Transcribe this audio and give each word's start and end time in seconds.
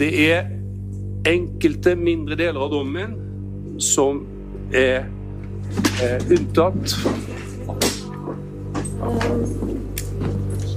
Det 0.00 0.10
er 0.30 0.46
enkelte 1.28 1.92
mindre 1.98 2.38
deler 2.40 2.62
av 2.64 2.70
dommen 2.72 3.16
som 3.84 4.22
er 4.72 5.04
er 6.02 6.22
unntatt. 6.32 6.94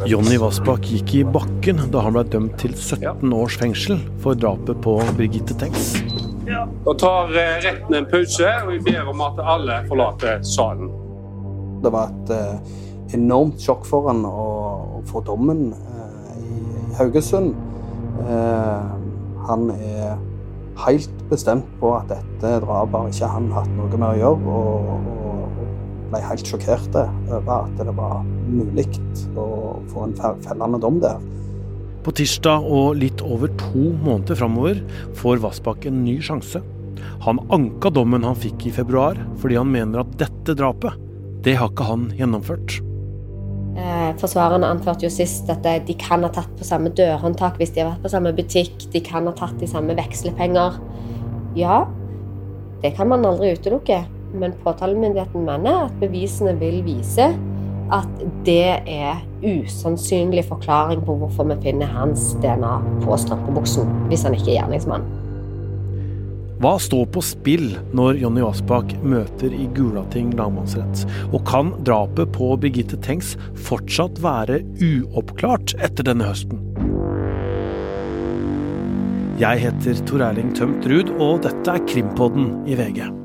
Jonny 0.10 0.38
Vassbakk 0.42 0.90
gikk 0.92 1.14
i 1.16 1.22
bakken 1.24 1.80
da 1.94 2.04
han 2.04 2.16
ble 2.18 2.26
dømt 2.34 2.58
til 2.60 2.74
17 2.76 3.32
års 3.36 3.56
fengsel 3.62 4.02
for 4.24 4.36
drapet 4.36 4.82
på 4.84 4.98
Birgitte 5.18 5.56
Tengs. 5.60 5.94
Da 6.84 6.94
tar 7.00 7.32
eh, 7.40 7.62
retten 7.64 7.96
en 7.96 8.08
pause, 8.12 8.50
og 8.66 8.74
vi 8.74 8.82
ber 8.84 9.08
om 9.08 9.24
at 9.24 9.40
alle 9.40 9.80
forlater 9.88 10.44
salen. 10.44 10.92
Det 11.84 11.92
var 11.94 12.12
et 12.12 12.34
eh, 12.36 12.74
enormt 13.16 13.64
sjokk 13.64 13.88
for 13.88 14.12
han 14.12 14.26
å, 14.28 15.00
få 15.08 15.24
dommen 15.28 15.70
eh, 15.72 16.36
i, 16.44 16.60
i 16.92 16.98
Haugesund. 17.00 17.56
Han 19.50 19.70
er 19.76 20.16
helt 20.86 21.24
bestemt 21.30 21.68
på 21.82 21.92
at 21.98 22.10
dette 22.12 22.56
drapet 22.64 22.96
har 22.98 23.12
ikke 23.12 23.32
han 23.36 23.52
hatt 23.54 23.72
noe 23.78 23.98
med 23.98 24.08
å 24.10 24.20
gjøre. 24.22 24.58
Og, 24.58 24.92
og 24.94 25.14
ble 26.14 26.22
helt 26.22 26.48
sjokkert 26.48 26.98
over 27.00 27.54
at 27.56 27.80
det 27.80 27.96
var 27.98 28.22
mulig 28.48 28.88
å 29.40 29.48
få 29.92 30.08
en 30.08 30.18
fellende 30.46 30.82
dom 30.82 31.00
der. 31.04 31.22
På 32.04 32.12
tirsdag 32.12 32.66
og 32.68 32.98
litt 33.00 33.24
over 33.24 33.52
to 33.60 33.94
måneder 34.04 34.38
framover 34.38 34.82
får 35.18 35.42
Vassbakk 35.46 35.88
en 35.88 36.02
ny 36.04 36.18
sjanse. 36.24 36.60
Han 37.24 37.40
anka 37.56 37.92
dommen 37.96 38.26
han 38.28 38.36
fikk 38.36 38.68
i 38.68 38.74
februar, 38.76 39.20
fordi 39.40 39.56
han 39.60 39.72
mener 39.72 40.04
at 40.04 40.18
dette 40.20 40.56
drapet, 40.60 41.00
det 41.44 41.56
har 41.60 41.72
ikke 41.72 41.88
han 41.88 42.10
gjennomført. 42.18 42.82
Eh, 43.74 44.12
forsvarerne 44.22 44.68
anførte 44.70 45.08
jo 45.08 45.10
sist 45.10 45.48
at 45.50 45.66
de 45.88 45.96
kan 45.98 46.22
ha 46.22 46.30
tatt 46.34 46.52
på 46.60 46.66
samme 46.68 46.92
dørhåndtak 46.94 47.58
hvis 47.58 47.74
de 47.74 47.82
har 47.82 47.94
vært 47.94 48.06
på 48.06 48.12
samme 48.14 48.34
butikk. 48.38 48.76
De 48.94 49.02
kan 49.02 49.26
ha 49.30 49.34
tatt 49.38 49.56
de 49.62 49.70
samme 49.70 49.96
vekslepenger. 49.98 50.78
Ja, 51.58 51.84
det 52.84 52.94
kan 52.98 53.10
man 53.10 53.26
aldri 53.26 53.56
utelukke. 53.58 54.04
Men 54.34 54.56
påtalemyndigheten 54.64 55.46
mener 55.46 55.88
at 55.88 55.98
bevisene 56.02 56.56
vil 56.58 56.80
vise 56.86 57.32
at 57.94 58.22
det 58.48 58.80
er 58.90 59.20
usannsynlig 59.44 60.46
forklaring 60.48 61.04
på 61.06 61.18
hvorfor 61.20 61.46
vi 61.52 61.60
finner 61.68 61.92
hans 61.94 62.32
DNA 62.42 62.78
på 63.04 63.18
strømpebuksen, 63.20 63.90
hvis 64.10 64.26
han 64.26 64.38
ikke 64.38 64.54
er 64.54 64.62
gjerningsmann. 64.62 65.06
Hva 66.64 66.78
står 66.80 67.10
på 67.12 67.20
spill 67.20 67.74
når 67.92 68.22
Jonny 68.22 68.40
Aasbakk 68.40 68.94
møter 69.04 69.52
i 69.52 69.66
Gulating 69.76 70.30
lagmannsrett? 70.40 71.02
Og 71.36 71.42
kan 71.50 71.74
drapet 71.84 72.32
på 72.38 72.54
Birgitte 72.56 72.96
Tengs 73.04 73.34
fortsatt 73.66 74.22
være 74.24 74.62
uoppklart 74.80 75.74
etter 75.84 76.08
denne 76.08 76.30
høsten? 76.30 76.62
Jeg 79.44 79.60
heter 79.66 80.00
Tor 80.08 80.24
Erling 80.30 80.54
Tømt 80.56 80.88
Ruud, 80.88 81.12
og 81.20 81.44
dette 81.44 81.76
er 81.76 81.84
Krimpodden 81.90 82.54
i 82.64 82.80
VG. 82.80 83.23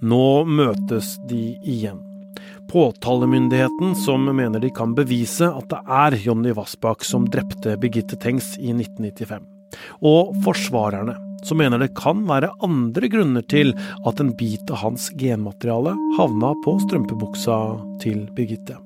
Nå 0.00 0.44
møtes 0.46 1.16
de 1.26 1.56
igjen. 1.66 1.98
Påtalemyndigheten, 2.70 3.94
som 3.96 4.28
mener 4.36 4.60
de 4.60 4.70
kan 4.70 4.92
bevise 4.94 5.48
at 5.48 5.70
det 5.72 5.80
er 5.88 6.16
Jonny 6.22 6.52
Vassbakk 6.54 7.02
som 7.06 7.26
drepte 7.32 7.74
Birgitte 7.80 8.18
Tengs 8.20 8.52
i 8.60 8.70
1995. 8.76 9.46
Og 10.06 10.36
forsvarerne, 10.44 11.16
som 11.42 11.58
mener 11.58 11.80
det 11.82 11.94
kan 11.98 12.22
være 12.28 12.52
andre 12.64 13.10
grunner 13.10 13.46
til 13.50 13.72
at 14.06 14.20
en 14.20 14.34
bit 14.38 14.70
av 14.70 14.84
hans 14.84 15.08
genmateriale 15.18 15.96
havna 16.18 16.52
på 16.64 16.76
strømpebuksa 16.84 17.58
til 18.04 18.28
Birgitte. 18.36 18.78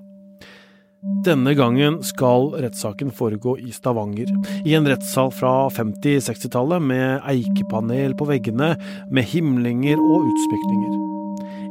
Denne 1.26 1.56
gangen 1.58 1.96
skal 2.06 2.52
rettssaken 2.62 3.10
foregå 3.10 3.56
i 3.58 3.72
Stavanger, 3.74 4.30
i 4.62 4.76
en 4.78 4.86
rettssal 4.86 5.32
fra 5.34 5.66
50-60-tallet 5.74 6.84
med 6.92 7.26
eikepanel 7.26 8.14
på 8.14 8.30
veggene, 8.30 8.76
med 9.10 9.32
himlinger 9.34 9.98
og 9.98 10.28
utsmykninger. 10.30 11.11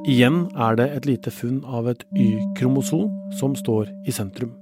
Igjen 0.10 0.48
er 0.58 0.80
det 0.80 0.88
et 0.96 1.06
lite 1.06 1.30
funn 1.30 1.60
av 1.62 1.86
et 1.92 2.02
Y-kromosom 2.18 3.06
som 3.38 3.54
står 3.54 3.92
i 4.10 4.14
sentrum. 4.16 4.56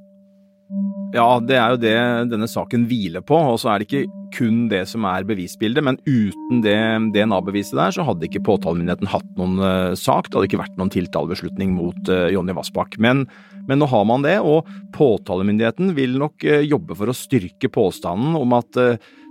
Ja, 1.16 1.40
det 1.40 1.56
er 1.56 1.74
jo 1.74 1.80
det 1.80 2.00
denne 2.34 2.48
saken 2.50 2.84
hviler 2.90 3.24
på. 3.26 3.38
Og 3.54 3.56
så 3.62 3.72
er 3.72 3.80
det 3.80 3.88
ikke 3.88 4.18
kun 4.36 4.68
det 4.70 4.84
som 4.92 5.08
er 5.08 5.24
bevisbildet, 5.26 5.86
men 5.86 5.98
uten 6.04 6.60
det 6.66 6.76
DNA-beviset 7.16 7.80
der, 7.80 7.96
så 7.96 8.04
hadde 8.06 8.28
ikke 8.28 8.44
påtalemyndigheten 8.46 9.10
hatt 9.10 9.32
noen 9.40 9.64
uh, 9.64 9.96
sak. 9.98 10.28
Det 10.28 10.38
hadde 10.38 10.50
ikke 10.52 10.62
vært 10.62 10.76
noen 10.78 10.92
tiltalebeslutning 10.94 11.72
mot 11.78 12.12
uh, 12.12 12.28
Jonny 12.34 12.54
Vassbakk. 12.60 13.00
Men, 13.00 13.24
men, 13.64 13.80
nå 13.80 13.88
har 13.90 14.06
man 14.12 14.28
det, 14.28 14.38
og 14.44 14.68
påtalemyndigheten 15.00 15.96
vil 15.98 16.20
nok 16.20 16.46
uh, 16.52 16.60
jobbe 16.68 17.00
for 17.00 17.10
å 17.10 17.16
styrke 17.16 17.72
påstanden 17.74 18.36
om 18.38 18.60
at 18.60 18.84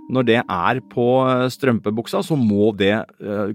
når 0.09 0.25
det 0.27 0.39
er 0.41 0.79
på 0.91 1.05
strømpebuksa, 1.53 2.23
så 2.25 2.37
må 2.39 2.71
det 2.77 2.95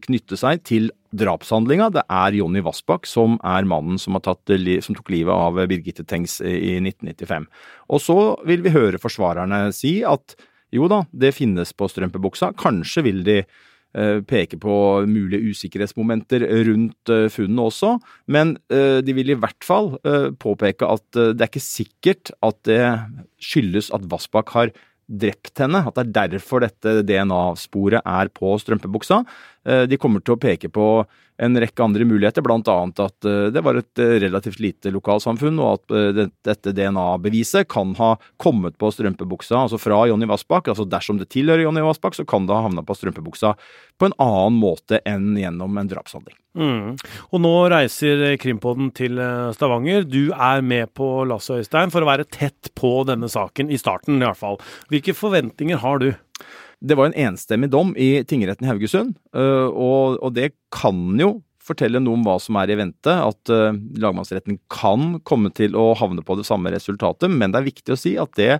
knytte 0.06 0.38
seg 0.38 0.62
til 0.66 0.88
drapshandlinga. 1.14 1.90
Det 1.94 2.04
er 2.10 2.38
Jonny 2.38 2.62
Vassbakk 2.64 3.06
som 3.08 3.36
er 3.46 3.66
mannen 3.68 4.00
som, 4.00 4.16
tatt, 4.22 4.54
som, 4.84 4.96
tok 4.96 5.12
livet 5.14 5.34
av 5.34 5.60
Birgitte 5.70 6.06
Tengs 6.06 6.40
i 6.40 6.78
1995. 6.80 7.46
Og 7.90 8.02
så 8.02 8.18
vil 8.48 8.64
vi 8.64 8.74
høre 8.74 9.02
forsvarerne 9.02 9.66
si 9.74 9.98
at 10.06 10.36
jo 10.74 10.88
da, 10.90 11.04
det 11.14 11.34
finnes 11.36 11.70
på 11.76 11.88
strømpebuksa. 11.90 12.50
Kanskje 12.58 13.04
vil 13.06 13.20
de 13.26 13.36
eh, 13.44 14.18
peke 14.26 14.58
på 14.58 14.76
mulige 15.06 15.52
usikkerhetsmomenter 15.54 16.42
rundt 16.66 17.12
eh, 17.14 17.28
funnene 17.30 17.68
også, 17.68 17.92
men 18.26 18.56
eh, 18.74 18.98
de 19.06 19.14
vil 19.14 19.30
i 19.30 19.38
hvert 19.38 19.62
fall 19.66 19.94
påpeke 20.42 20.88
at 20.88 21.06
det 21.14 21.38
er 21.38 21.52
ikke 21.52 21.62
sikkert 21.62 22.34
at 22.42 22.58
det 22.66 22.82
skyldes 23.42 23.92
at 23.94 24.08
Vassbakk 24.10 24.50
har 24.56 24.74
drept 25.08 25.60
henne, 25.60 25.82
at 25.84 25.96
det 25.98 26.04
er 26.04 26.30
derfor 26.36 26.64
dette 26.64 27.02
DNA-sporet 27.06 28.00
er 28.04 28.30
på 28.34 28.54
strømpebuksa. 28.60 29.22
Eh, 29.64 29.82
de 29.88 29.98
kommer 30.00 30.20
til 30.20 30.36
å 30.36 30.40
peke 30.40 30.68
på 30.72 30.86
en 31.42 31.58
rekke 31.58 31.82
andre 31.82 32.04
muligheter, 32.06 32.44
bl.a. 32.46 32.60
at 32.60 33.26
eh, 33.26 33.48
det 33.50 33.62
var 33.64 33.78
et 33.80 34.02
eh, 34.02 34.18
relativt 34.22 34.60
lite 34.62 34.92
lokalsamfunn, 34.94 35.58
og 35.58 35.80
at 35.80 36.20
dette 36.44 36.74
DNA-beviset 36.76 37.66
kan 37.72 37.94
ha 37.98 38.12
kommet 38.40 38.76
på 38.78 38.92
strømpebuksa, 38.94 39.64
altså 39.64 39.80
fra 39.80 40.04
Jonny 40.10 40.28
Vassbakk. 40.30 40.70
Altså 40.70 40.86
dersom 40.86 41.18
det 41.20 41.30
tilhører 41.34 41.64
Jonny 41.64 41.82
Vassbakk, 41.84 42.18
så 42.18 42.26
kan 42.28 42.46
det 42.46 42.54
ha 42.54 42.66
havna 42.66 42.84
på 42.86 42.96
strømpebuksa 42.98 43.54
på 43.98 44.08
en 44.10 44.16
annen 44.22 44.58
måte 44.60 45.00
enn 45.08 45.32
gjennom 45.38 45.78
en 45.80 45.90
drapshandling. 45.90 46.36
Mm. 46.54 46.94
Og 47.34 47.40
nå 47.42 47.54
reiser 47.72 48.36
Krimpodden 48.38 48.92
til 48.94 49.18
Stavanger. 49.56 50.04
Du 50.06 50.28
er 50.30 50.62
med 50.62 50.92
på 50.94 51.08
Lasse 51.26 51.56
Øystein, 51.58 51.90
for 51.94 52.04
å 52.04 52.10
være 52.10 52.28
tett 52.28 52.70
på 52.78 53.00
denne 53.08 53.30
saken, 53.32 53.72
i 53.74 53.80
starten 53.80 54.20
i 54.20 54.26
hvert 54.26 54.38
fall. 54.38 54.60
Hvilke 54.92 55.16
forventninger 55.18 55.82
har 55.82 56.02
du? 56.02 56.12
Det 56.84 56.96
var 56.98 57.08
en 57.08 57.16
enstemmig 57.30 57.70
dom 57.72 57.94
i 57.96 58.18
tingretten 58.28 58.66
i 58.66 58.70
Haugesund, 58.70 59.14
øh, 59.36 59.68
og, 59.72 60.18
og 60.20 60.34
det 60.36 60.52
kan 60.74 61.00
jo 61.20 61.38
fortelle 61.64 62.02
noe 62.02 62.18
om 62.18 62.24
hva 62.26 62.36
som 62.42 62.58
er 62.60 62.74
i 62.74 62.76
vente, 62.76 63.08
at 63.08 63.48
uh, 63.48 63.72
lagmannsretten 63.96 64.58
kan 64.68 65.14
komme 65.24 65.48
til 65.56 65.72
å 65.80 65.94
havne 65.96 66.20
på 66.20 66.36
det 66.36 66.44
samme 66.44 66.68
resultatet, 66.74 67.32
men 67.32 67.54
det 67.54 67.62
er 67.62 67.70
viktig 67.70 67.94
å 67.94 67.96
si 67.96 68.12
at 68.20 68.34
det 68.36 68.58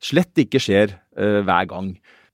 slett 0.00 0.40
ikke 0.40 0.62
skjer 0.62 0.94
uh, 1.20 1.42
hver 1.44 1.68
gang. 1.68 1.90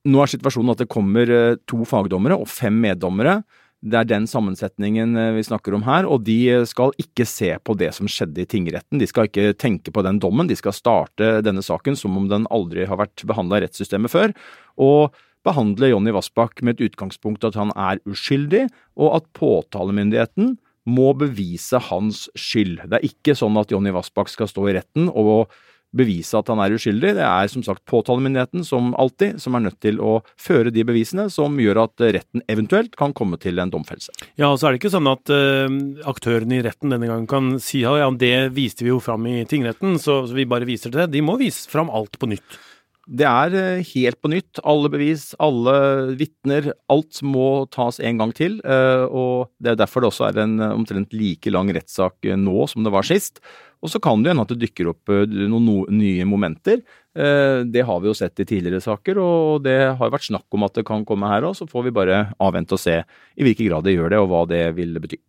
Nå 0.07 0.23
er 0.23 0.31
situasjonen 0.31 0.77
at 0.77 0.85
det 0.85 0.93
kommer 0.93 1.27
to 1.67 1.81
fagdommere 1.91 2.39
og 2.39 2.47
fem 2.47 2.77
meddommere. 2.85 3.41
Det 3.87 3.99
er 4.01 4.09
den 4.09 4.25
sammensetningen 4.27 5.15
vi 5.37 5.45
snakker 5.47 5.77
om 5.77 5.85
her, 5.87 6.09
og 6.11 6.25
de 6.27 6.65
skal 6.67 6.91
ikke 6.99 7.27
se 7.29 7.53
på 7.63 7.77
det 7.79 7.93
som 7.95 8.09
skjedde 8.11 8.43
i 8.43 8.49
tingretten. 8.51 8.99
De 8.99 9.07
skal 9.07 9.29
ikke 9.29 9.53
tenke 9.55 9.93
på 9.95 10.03
den 10.03 10.19
dommen, 10.23 10.51
de 10.51 10.57
skal 10.59 10.75
starte 10.75 11.37
denne 11.47 11.63
saken 11.63 11.99
som 11.99 12.17
om 12.19 12.27
den 12.31 12.49
aldri 12.51 12.89
har 12.91 12.99
vært 12.99 13.23
behandla 13.29 13.61
i 13.61 13.67
rettssystemet 13.67 14.11
før 14.11 14.35
og 14.83 15.15
behandle 15.47 15.93
Jonny 15.93 16.11
Vassbakk 16.15 16.63
med 16.67 16.77
et 16.77 16.89
utgangspunkt 16.91 17.47
at 17.47 17.57
han 17.59 17.71
er 17.79 18.01
uskyldig, 18.09 18.67
og 18.99 19.21
at 19.21 19.29
påtalemyndigheten 19.39 20.57
må 20.87 21.13
bevise 21.19 21.79
hans 21.89 22.27
skyld. 22.39 22.81
Det 22.87 22.99
er 22.99 23.07
ikke 23.07 23.35
sånn 23.39 23.59
at 23.59 23.73
Jonny 23.75 23.93
Vassbakk 23.95 24.31
skal 24.33 24.51
stå 24.51 24.69
i 24.71 24.77
retten 24.79 25.11
og 25.11 25.51
bevise 25.97 26.39
at 26.39 26.51
han 26.53 26.61
er 26.63 26.75
uskyldig. 26.77 27.15
Det 27.19 27.25
er 27.25 27.51
som 27.51 27.65
sagt 27.67 27.85
påtalemyndigheten, 27.89 28.65
som 28.67 28.93
alltid, 28.99 29.41
som 29.43 29.57
er 29.57 29.67
nødt 29.69 29.79
til 29.85 30.01
å 30.03 30.19
føre 30.41 30.73
de 30.75 30.85
bevisene 30.87 31.29
som 31.33 31.59
gjør 31.61 31.85
at 31.87 32.07
retten 32.19 32.45
eventuelt 32.53 32.97
kan 32.99 33.15
komme 33.17 33.39
til 33.43 33.61
en 33.63 33.73
domfellelse. 33.73 34.15
Ja, 34.37 34.51
og 34.51 34.61
så 34.61 34.69
er 34.69 34.75
det 34.75 34.83
ikke 34.83 34.95
sånn 34.97 35.11
at 35.11 35.33
uh, 35.33 35.67
aktørene 36.11 36.59
i 36.59 36.65
retten 36.67 36.93
denne 36.93 37.11
gangen 37.11 37.29
kan 37.31 37.57
si 37.63 37.85
ja, 37.87 38.11
det 38.11 38.51
viste 38.57 38.87
vi 38.87 38.93
jo 38.93 39.03
fram 39.03 39.27
i 39.31 39.43
tingretten, 39.49 40.01
så, 40.03 40.23
så 40.27 40.37
vi 40.37 40.49
bare 40.49 40.69
viser 40.69 40.91
til 40.91 41.05
det. 41.05 41.13
De 41.15 41.25
må 41.25 41.39
vise 41.41 41.69
fram 41.71 41.93
alt 41.93 42.19
på 42.21 42.31
nytt. 42.31 42.59
Det 43.07 43.23
er 43.23 43.55
eh, 43.55 43.85
helt 43.95 44.19
på 44.19 44.31
nytt. 44.33 44.59
Alle 44.67 44.91
bevis, 44.91 45.29
alle 45.39 45.77
vitner. 46.19 46.73
Alt 46.91 47.21
må 47.23 47.67
tas 47.71 48.01
en 48.03 48.19
gang 48.19 48.33
til. 48.35 48.59
Eh, 48.67 49.05
og 49.07 49.53
Det 49.63 49.73
er 49.73 49.79
derfor 49.79 50.03
det 50.03 50.11
også 50.11 50.27
er 50.27 50.43
en 50.43 50.59
omtrent 50.73 51.15
like 51.15 51.53
lang 51.55 51.71
rettssak 51.71 52.27
nå 52.35 52.67
som 52.67 52.83
det 52.83 52.93
var 52.95 53.07
sist. 53.07 53.39
Og 53.85 53.93
så 53.93 54.01
kan 54.03 54.25
det 54.25 54.33
hende 54.33 54.43
at 54.43 54.51
det 54.51 54.59
dykker 54.65 54.91
opp 54.91 55.13
noen 55.29 55.85
nye 55.95 56.25
momenter. 56.27 56.81
Det 57.15 57.83
har 57.87 58.01
vi 58.01 58.09
jo 58.09 58.15
sett 58.17 58.41
i 58.41 58.47
tidligere 58.49 58.81
saker, 58.83 59.21
og 59.21 59.63
det 59.63 59.77
har 60.01 60.11
vært 60.11 60.27
snakk 60.27 60.57
om 60.57 60.65
at 60.67 60.81
det 60.81 60.87
kan 60.89 61.05
komme 61.07 61.29
her 61.29 61.45
òg. 61.47 61.55
Så 61.55 61.69
får 61.69 61.85
vi 61.85 61.95
bare 61.95 62.23
avvente 62.43 62.75
og 62.75 62.81
se 62.81 62.97
i 63.05 63.47
hvilken 63.47 63.69
grad 63.69 63.87
det 63.87 63.95
gjør 63.95 64.15
det, 64.15 64.23
og 64.25 64.33
hva 64.33 64.43
det 64.49 64.63
vil 64.81 64.97
bety. 65.05 65.21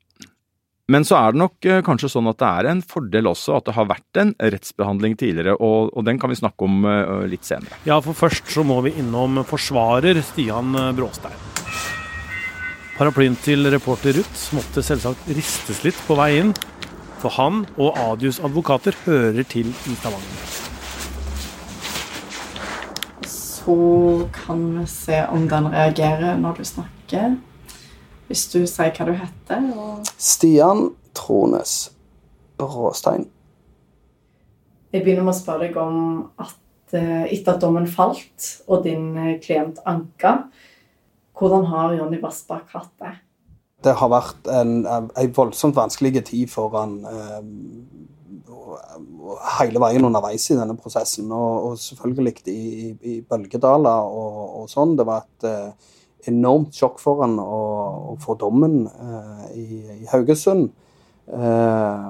Men 0.88 1.04
så 1.04 1.18
er 1.19 1.34
det 1.34 1.42
nok 1.42 1.66
eh, 1.68 1.81
kanskje 1.84 2.07
sånn 2.13 2.30
at 2.31 2.38
det 2.39 2.48
er 2.48 2.68
en 2.72 2.81
fordel 2.86 3.28
også 3.28 3.57
at 3.57 3.66
det 3.68 3.74
har 3.75 3.89
vært 3.89 4.19
en 4.22 4.30
rettsbehandling 4.39 5.18
tidligere, 5.19 5.57
og, 5.60 5.89
og 5.92 6.06
den 6.07 6.19
kan 6.22 6.31
vi 6.31 6.38
snakke 6.39 6.63
om 6.63 6.86
uh, 6.88 7.25
litt 7.28 7.44
senere. 7.44 7.75
Ja, 7.84 7.98
for 8.04 8.16
først 8.16 8.48
så 8.54 8.63
må 8.63 8.80
vi 8.86 8.94
innom 9.01 9.42
forsvarer 9.50 10.22
Stian 10.24 10.72
eh, 10.80 10.94
Bråstein. 10.95 11.36
Paraplyen 12.95 13.36
til 13.44 13.68
reporter 13.69 14.16
Ruth 14.16 14.45
måtte 14.56 14.81
selvsagt 14.86 15.28
ristes 15.36 15.84
litt 15.84 16.00
på 16.07 16.16
vei 16.18 16.30
inn, 16.39 16.56
for 17.19 17.36
han 17.36 17.66
og 17.75 18.00
Adius 18.06 18.39
advokater 18.39 18.95
hører 19.04 19.44
til 19.51 19.68
i 19.68 19.98
Stavanger. 20.00 20.56
Så 23.28 23.78
kan 24.39 24.63
vi 24.80 24.88
se 24.88 25.19
om 25.36 25.51
den 25.51 25.68
reagerer 25.75 26.39
når 26.39 26.62
du 26.62 26.66
snakker. 26.72 27.36
Hvis 28.27 28.47
du 28.51 28.59
sier 28.68 28.91
hva 28.91 29.07
du 29.07 29.13
heter? 29.15 29.68
Og... 29.74 30.07
Stian 30.19 30.89
Trones 31.15 31.75
Bråstein. 32.59 33.27
Jeg 34.91 35.03
begynner 35.03 35.27
med 35.27 35.35
å 35.35 35.38
spørre 35.38 35.68
deg 35.68 35.77
om 35.79 36.00
at 36.41 36.95
eh, 36.95 37.27
etter 37.35 37.56
at 37.56 37.62
dommen 37.63 37.88
falt, 37.91 38.50
og 38.68 38.83
din 38.88 39.13
eh, 39.19 39.38
klient 39.44 39.79
anka, 39.88 40.38
hvordan 41.38 41.68
har 41.71 41.95
Jonny 41.95 42.19
Vassbakk 42.21 42.71
hatt 42.74 42.94
det? 43.03 43.13
Det 43.85 43.94
har 44.00 44.09
vært 44.09 44.47
en, 44.50 44.79
en 44.89 45.33
voldsomt 45.35 45.75
vanskelig 45.77 46.24
tid 46.31 46.50
for 46.50 46.74
han 46.79 46.97
eh, 47.07 47.41
hele 49.59 49.81
veien 49.81 50.07
underveis 50.07 50.50
i 50.51 50.57
denne 50.57 50.75
prosessen. 50.79 51.29
Og, 51.31 51.69
og 51.69 51.77
selvfølgelig 51.81 52.33
i, 52.47 52.57
i, 52.57 52.89
i 53.13 53.19
bølgedaler 53.21 54.09
og, 54.09 54.41
og, 54.63 54.65
sånn. 54.71 54.97
Det 54.97 55.06
var 55.07 55.24
et 55.25 55.47
eh, 55.47 55.94
enormt 56.29 56.75
sjokk 56.77 57.01
for 57.01 57.24
han 57.24 57.38
å, 57.41 57.62
å 58.12 58.15
få 58.24 58.38
dommen 58.39 58.85
eh, 58.88 59.44
i, 59.57 59.68
i, 60.01 60.06
Haugesund. 60.12 60.69
Eh, 61.27 62.07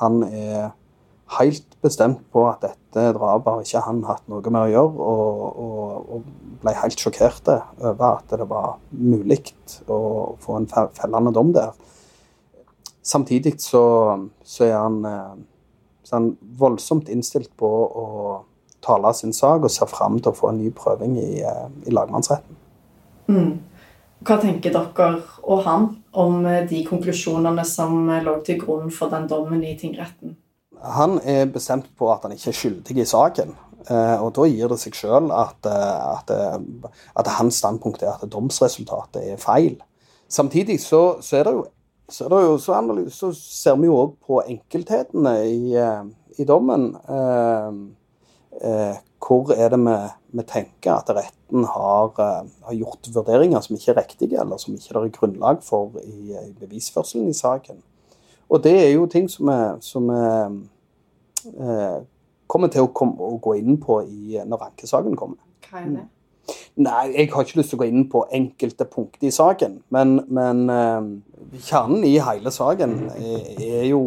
han 0.00 0.18
er 0.26 0.70
helt 1.38 1.76
bestemt 1.82 2.22
på 2.32 2.44
at 2.48 2.62
dette 2.62 3.08
drapet 3.16 3.50
har 3.50 3.64
ikke 3.64 3.84
han 3.86 4.04
hatt 4.06 4.28
noe 4.30 4.52
med 4.52 4.60
å 4.60 4.70
gjøre, 4.70 5.08
og, 5.10 5.60
og, 5.64 6.14
og 6.16 6.60
ble 6.62 6.74
helt 6.78 7.02
sjokkert 7.02 7.50
over 7.50 8.06
at 8.12 8.36
det 8.36 8.48
var 8.50 8.76
mulig 8.90 9.42
å 9.90 10.00
få 10.42 10.60
en 10.60 10.70
fellende 10.70 11.34
dom 11.34 11.52
der. 11.56 11.74
Samtidig 13.06 13.60
så, 13.62 13.84
så, 14.42 14.64
er 14.66 14.76
han, 14.80 15.02
eh, 15.06 15.34
så 16.02 16.18
han 16.18 16.32
voldsomt 16.58 17.10
innstilt 17.12 17.52
på 17.58 17.70
å 17.70 18.06
tale 18.86 19.12
sin 19.14 19.34
sak 19.34 19.66
og 19.66 19.72
ser 19.72 19.90
fram 19.90 20.18
til 20.20 20.32
å 20.32 20.36
få 20.36 20.50
en 20.50 20.62
ny 20.62 20.72
prøving 20.74 21.18
i, 21.20 21.42
eh, 21.42 21.66
i 21.86 21.94
lagmannsretten. 21.94 22.65
Mm. 23.28 23.52
Hva 24.26 24.38
tenker 24.42 24.72
dere 24.74 25.10
og 25.44 25.62
han 25.66 25.86
om 26.16 26.46
eh, 26.48 26.64
de 26.68 26.82
konklusjonene 26.86 27.64
som 27.68 28.08
eh, 28.08 28.24
lå 28.24 28.38
til 28.46 28.58
grunn 28.62 28.90
for 28.94 29.12
den 29.12 29.28
dommen 29.30 29.62
i 29.64 29.76
tingretten? 29.78 30.36
Han 30.96 31.18
er 31.24 31.46
bestemt 31.52 31.88
på 31.98 32.08
at 32.12 32.26
han 32.26 32.34
ikke 32.34 32.50
er 32.52 32.58
skyldig 32.60 32.98
i 33.02 33.08
saken. 33.08 33.54
Eh, 33.86 34.16
og 34.22 34.32
da 34.38 34.48
gir 34.50 34.72
det 34.72 34.80
seg 34.82 34.96
sjøl 34.98 35.30
at, 35.34 35.68
at, 35.68 36.32
at, 36.32 37.32
hans 37.38 37.60
standpunkt 37.62 38.02
er 38.02 38.16
at 38.16 38.32
domsresultatet 38.32 39.34
er 39.34 39.40
feil. 39.42 39.76
Samtidig 40.28 40.80
så, 40.82 41.20
så 41.22 41.40
er 41.40 41.46
det 41.46 41.54
jo 41.54 41.66
så, 42.08 42.28
det 42.30 42.42
jo, 42.44 42.58
så, 42.62 42.80
så 43.10 43.32
ser 43.34 43.78
vi 43.80 43.88
jo 43.88 43.96
òg 43.98 44.12
på 44.22 44.38
enkelthetene 44.46 45.32
i, 45.50 45.74
i 46.38 46.46
dommen. 46.46 46.92
Eh, 47.10 47.78
eh, 48.62 48.98
hvor 49.22 49.52
er 49.54 49.68
det 49.72 49.80
vi, 49.80 49.96
vi 50.38 50.44
tenker 50.46 50.92
at 50.94 51.10
retten 51.16 51.64
har, 51.64 52.10
uh, 52.18 52.48
har, 52.66 52.74
gjort 52.74 53.08
vurderinger 53.14 53.60
som 53.64 53.76
ikke 53.76 53.92
er 53.94 54.00
riktige, 54.00 54.40
eller 54.40 54.56
som 54.60 54.74
ikke 54.74 54.98
er 54.98 55.12
grunnlag 55.14 55.62
for 55.64 55.96
i, 56.02 56.34
i 56.34 56.52
bevisførselen 56.60 57.28
i 57.30 57.36
saken. 57.36 57.80
Og 58.48 58.62
det 58.62 58.76
er 58.78 58.92
jo 58.92 59.06
ting 59.10 59.30
som 59.30 59.48
vi 59.48 59.56
uh, 61.56 62.02
kommer 62.46 62.68
til 62.70 62.86
å, 62.86 62.92
kom, 62.94 63.16
å, 63.18 63.36
gå 63.42 63.56
inn 63.60 63.80
på 63.82 64.02
i, 64.06 64.36
når 64.46 64.68
ankesaken 64.70 65.16
kommer. 65.18 65.40
Hva 65.66 65.82
er 65.82 65.90
det? 65.94 66.06
Nei, 66.76 67.06
jeg 67.16 67.30
har 67.32 67.46
ikke 67.46 67.58
lyst 67.58 67.72
til 67.72 67.78
å 67.78 67.82
gå 67.82 67.88
inn 67.90 68.04
på 68.10 68.22
enkelte 68.36 68.86
punkter 68.86 69.26
i 69.26 69.34
saken. 69.34 69.80
Men, 69.94 70.20
men 70.30 70.68
eh, 70.70 71.08
kjernen 71.66 72.04
i 72.06 72.18
hele 72.22 72.52
saken 72.54 72.94
er, 73.16 73.48
er 73.56 73.86
jo 73.88 74.02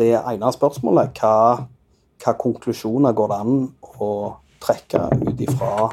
det 0.00 0.14
ene 0.18 0.50
spørsmålet. 0.54 1.20
Hva 1.20 1.66
hva 2.20 2.36
konklusjoner 2.38 3.16
går 3.16 3.32
det 3.32 3.38
an 3.40 3.58
å 4.00 4.10
trekke 4.60 5.06
ut 5.24 5.40
ifra 5.40 5.88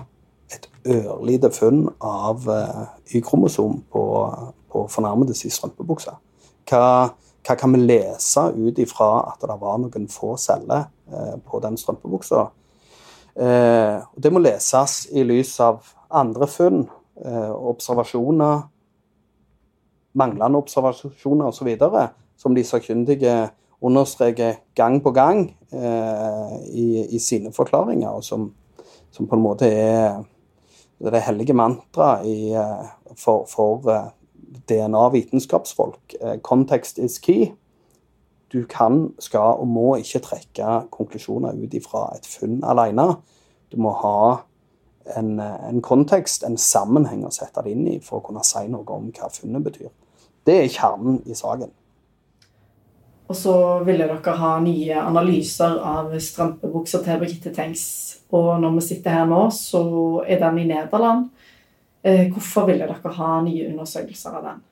et 0.51 0.68
ørlite 0.88 1.51
funn 1.56 1.85
av 2.03 2.47
eh, 2.51 2.83
Y-kromosom 3.18 3.81
på, 3.91 4.03
på 4.71 4.83
fornærmedes 4.91 5.45
i? 5.47 5.51
Hva, 6.68 6.83
hva, 7.07 7.56
kan 7.56 7.75
vi 7.75 7.83
lese 7.83 8.47
ut 8.56 8.79
ifra 8.83 9.09
at 9.31 9.44
det 9.44 9.59
var 9.62 9.81
noen 9.83 10.07
få 10.12 10.35
celler 10.41 10.88
eh, 11.12 11.35
på 11.44 11.62
den 11.63 11.79
strømpebuksa? 11.79 12.47
Eh, 13.38 13.97
det 14.15 14.33
må 14.33 14.44
leses 14.44 15.06
i 15.15 15.23
lys 15.27 15.56
av 15.63 15.94
andre 16.07 16.47
funn, 16.47 16.85
observasjoner, 17.18 18.59
manglende 20.18 20.59
observasjoner 20.62 21.50
osv., 21.50 21.71
som 22.38 22.53
de 22.53 22.63
sakkyndige 22.63 23.33
understreker 23.81 24.53
gang 24.75 25.03
på 25.03 25.12
gang 25.12 25.57
eh, 25.74 26.57
i, 26.69 27.06
i, 27.09 27.19
sine 27.19 27.53
forklaringer, 27.53 28.09
og 28.09 28.24
som, 28.24 28.53
som, 29.12 29.27
på 29.27 29.35
en 29.35 29.44
måte 29.44 29.69
er 29.69 30.24
det 31.00 31.21
hellige 31.27 31.53
mantraet 31.53 32.25
eh, 32.57 32.89
for, 33.15 33.45
for 33.50 33.89
eh, 33.94 34.09
DNA-vitenskapsfolk. 34.69 36.18
Kontekst 36.18 36.44
context 36.44 36.97
is 36.97 37.19
key. 37.19 37.51
Du 38.53 38.63
kan, 38.69 39.13
skal 39.19 39.59
og 39.59 39.68
må 39.68 39.95
ikke 39.95 40.23
trekke 40.23 40.88
konklusjoner 40.91 41.57
ut 41.59 41.73
ifra 41.73 42.07
et 42.15 42.25
funn 42.25 42.62
alene. 42.63 43.18
Du 43.71 43.77
må 43.77 43.91
ha 44.00 44.38
en, 45.18 45.39
en, 45.39 45.81
kontekst, 45.83 46.45
en 46.47 46.57
sammenheng 46.57 47.25
å 47.27 47.31
sette 47.35 47.63
det 47.63 47.73
inn 47.75 47.88
i 47.91 47.97
for 48.03 48.21
å 48.21 48.25
kunne 48.30 48.44
si 48.47 48.63
noe 48.71 48.88
om 48.95 49.12
hva 49.12 49.30
funnet 49.33 49.68
betyr. 49.68 49.92
Det 50.47 50.61
er 50.61 50.71
kjernen 50.71 51.19
i 51.28 51.35
saken. 51.35 51.73
Og 53.28 53.36
så 53.36 53.54
ville 53.84 54.07
dere 54.07 54.36
ha 54.40 54.54
nye 54.64 55.02
analyser 55.02 55.76
av 55.84 56.14
strømpebuksa 56.24 57.02
til 57.04 57.19
Birgitte 57.19 57.52
Tengs. 57.56 57.84
Og 58.31 58.54
når 58.62 58.78
vi 58.78 58.86
sitter 58.88 59.19
her 59.19 59.28
nå, 59.28 59.42
så 59.52 59.81
er 60.28 60.40
den 60.44 60.62
i 60.64 60.68
Nederland. 60.69 61.28
Eh, 62.04 62.28
hvorfor 62.31 62.68
ville 62.69 62.88
dere 62.88 63.14
ha 63.19 63.31
nye 63.44 63.68
undersøkelser 63.72 64.40
av 64.40 64.48
den? 64.48 64.64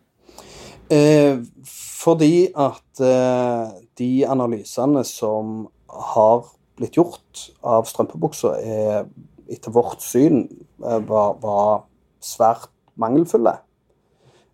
Eh, 0.96 1.42
fordi 1.66 2.48
at 2.56 3.04
eh, 3.04 3.76
de 4.00 4.12
analysene 4.30 5.04
som 5.08 5.66
har 5.90 6.46
blitt 6.80 6.96
gjort 7.00 7.48
av 7.64 7.88
strømpebuksa, 7.90 8.56
er 8.62 9.08
etter 9.52 9.74
vårt 9.74 10.04
syn 10.04 10.46
eh, 10.84 11.02
var, 11.10 11.36
var 11.44 11.86
svært 12.24 12.72
mangelfulle. 13.00 13.58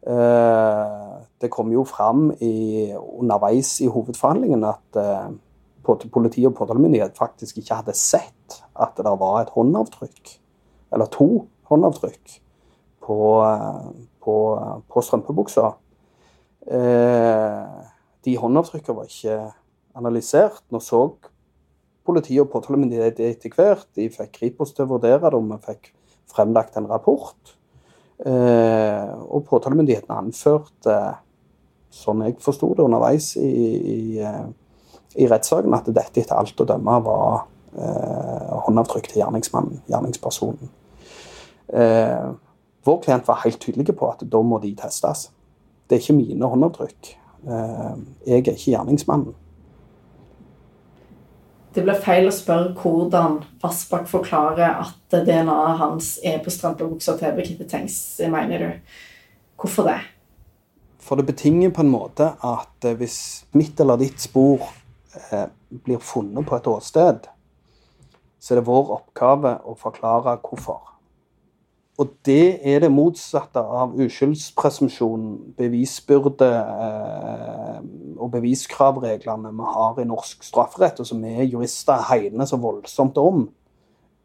Eh, 0.02 1.18
det 1.42 1.50
kom 1.54 1.72
jo 1.74 1.84
fram 1.86 2.32
i, 2.42 2.90
underveis 2.94 3.76
i 3.82 3.90
hovedforhandlingen 3.90 4.64
at 4.66 4.98
uh, 4.98 5.30
politi 6.14 6.44
og 6.46 6.56
påtalemyndighet 6.58 7.18
faktisk 7.18 7.58
ikke 7.62 7.78
hadde 7.80 7.96
sett 7.98 8.58
at 8.78 8.98
det 8.98 9.14
var 9.22 9.40
et 9.42 9.54
håndavtrykk, 9.54 10.34
eller 10.94 11.10
to 11.14 11.28
håndavtrykk, 11.70 12.36
på, 13.02 13.20
på, 14.22 14.36
på 14.90 15.06
strømpebuksa. 15.06 15.72
Uh, 16.70 17.82
de 18.26 18.38
håndavtrykkene 18.38 18.98
var 18.98 19.10
ikke 19.10 19.40
analysert. 19.98 20.62
Nå 20.70 20.82
så 20.86 21.08
politi 22.06 22.38
og 22.42 22.52
påtalemyndighet 22.54 23.22
etter 23.26 23.54
hvert. 23.58 23.90
De 23.98 24.10
fikk 24.14 24.38
Kripos 24.38 24.74
til 24.78 24.86
å 24.86 24.94
vurdere 24.96 25.26
det, 25.26 25.38
og 25.38 25.50
vi 25.50 25.58
fikk 25.66 25.92
fremlagt 26.32 26.78
en 26.78 26.90
rapport. 26.90 27.58
Eh, 28.26 29.14
og 29.34 29.48
påtalemyndigheten 29.50 30.14
anførte, 30.14 30.98
sånn 31.92 32.22
jeg 32.28 32.36
forsto 32.44 32.70
det 32.78 32.86
underveis 32.86 33.32
i, 33.42 33.48
i, 33.50 34.02
eh, 34.22 34.44
i 35.18 35.30
rettssaken, 35.30 35.74
at 35.74 35.90
dette 35.90 36.22
etter 36.22 36.38
alt 36.38 36.62
å 36.62 36.68
dømme 36.70 37.00
var 37.08 37.48
eh, 37.74 38.54
håndavtrykk 38.68 39.10
til 39.10 39.24
gjerningsmannen, 39.24 39.82
gjerningspersonen. 39.90 40.78
Vår 42.82 42.98
klient 43.00 43.28
var 43.30 43.44
helt 43.46 43.62
tydelig 43.64 43.94
på 43.96 44.10
at 44.12 44.26
da 44.28 44.40
må 44.44 44.58
de 44.60 44.74
testes. 44.76 45.30
Det 45.88 45.96
er 45.96 46.02
ikke 46.02 46.16
mine 46.18 46.50
håndavtrykk. 46.52 47.12
Jeg 47.46 48.34
er 48.34 48.42
ikke 48.42 48.74
gjerningsmannen. 48.74 49.38
Det 51.76 51.84
blir 51.86 52.00
feil 52.04 52.28
å 52.28 52.34
spørre 52.36 52.74
hvordan 52.76 53.38
Vassbakk 53.62 54.10
forklarer 54.12 54.82
at 54.84 55.14
DNA-et 55.14 55.80
hans 55.80 56.18
er 56.28 56.42
på 56.44 56.52
strømpebuksa 56.52 57.16
til 57.20 57.38
Birgitte 57.38 57.68
Tengs, 57.70 57.96
mener 58.28 58.66
du. 58.66 58.98
Hvorfor 59.62 59.88
det? 59.88 60.00
For 61.02 61.18
det 61.18 61.30
betinger 61.30 61.72
på 61.74 61.86
en 61.86 61.94
måte 61.94 62.34
at 62.36 62.86
eh, 62.86 62.98
hvis 63.00 63.48
mitt 63.58 63.80
eller 63.80 64.00
ditt 64.02 64.20
spor 64.22 64.68
eh, 65.32 65.48
blir 65.86 66.04
funnet 66.04 66.46
på 66.48 66.58
et 66.58 66.68
åsted, 66.70 67.26
så 68.42 68.54
er 68.54 68.60
det 68.60 68.68
vår 68.68 68.96
oppgave 68.98 69.56
å 69.64 69.78
forklare 69.80 70.38
hvorfor. 70.44 70.91
Og 72.02 72.10
det 72.26 72.58
er 72.66 72.82
det 72.82 72.90
motsatte 72.90 73.62
av 73.62 73.92
uskyldspresumpsjonen, 74.02 75.36
bevisbyrde 75.58 76.48
eh, 76.50 77.76
og 78.18 78.32
beviskravreglene 78.34 79.52
vi 79.54 79.68
har 79.76 80.00
i 80.02 80.06
norsk 80.10 80.42
strafferett, 80.48 81.02
og 81.04 81.10
som 81.10 81.22
vi 81.22 81.46
jurister 81.52 82.02
hegner 82.10 82.50
så 82.50 82.58
voldsomt 82.62 83.20
om. 83.22 83.44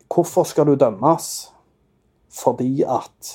Hvorfor 0.08 0.48
skal 0.48 0.70
du 0.70 0.78
dømmes 0.80 1.28
fordi 2.32 2.80
at 2.88 3.34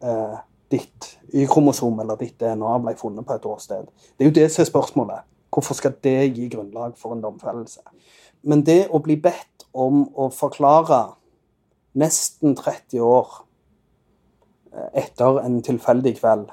eh, 0.00 0.40
ditt 0.72 1.12
Y-kromosom 1.34 2.00
eller 2.00 2.16
ditt 2.20 2.38
DNA 2.40 2.72
ble 2.86 2.96
funnet 2.96 3.28
på 3.28 3.36
et 3.36 3.52
åsted? 3.52 3.92
Det 4.16 4.24
er 4.24 4.32
jo 4.32 4.38
det 4.40 4.48
som 4.54 4.64
er 4.64 4.72
spørsmålet. 4.72 5.28
Hvorfor 5.52 5.76
skal 5.76 5.98
det 6.04 6.32
gi 6.32 6.48
grunnlag 6.48 6.96
for 6.96 7.12
en 7.12 7.24
domfellelse? 7.24 7.84
Men 8.48 8.64
det 8.64 8.86
å 8.88 9.04
bli 9.04 9.20
bedt 9.20 9.68
om 9.76 10.06
å 10.16 10.32
forklare 10.32 11.10
nesten 11.92 12.56
30 12.56 13.04
år 13.04 13.42
etter 14.94 15.40
en 15.42 15.60
tilfeldig 15.62 16.16
kveld. 16.20 16.48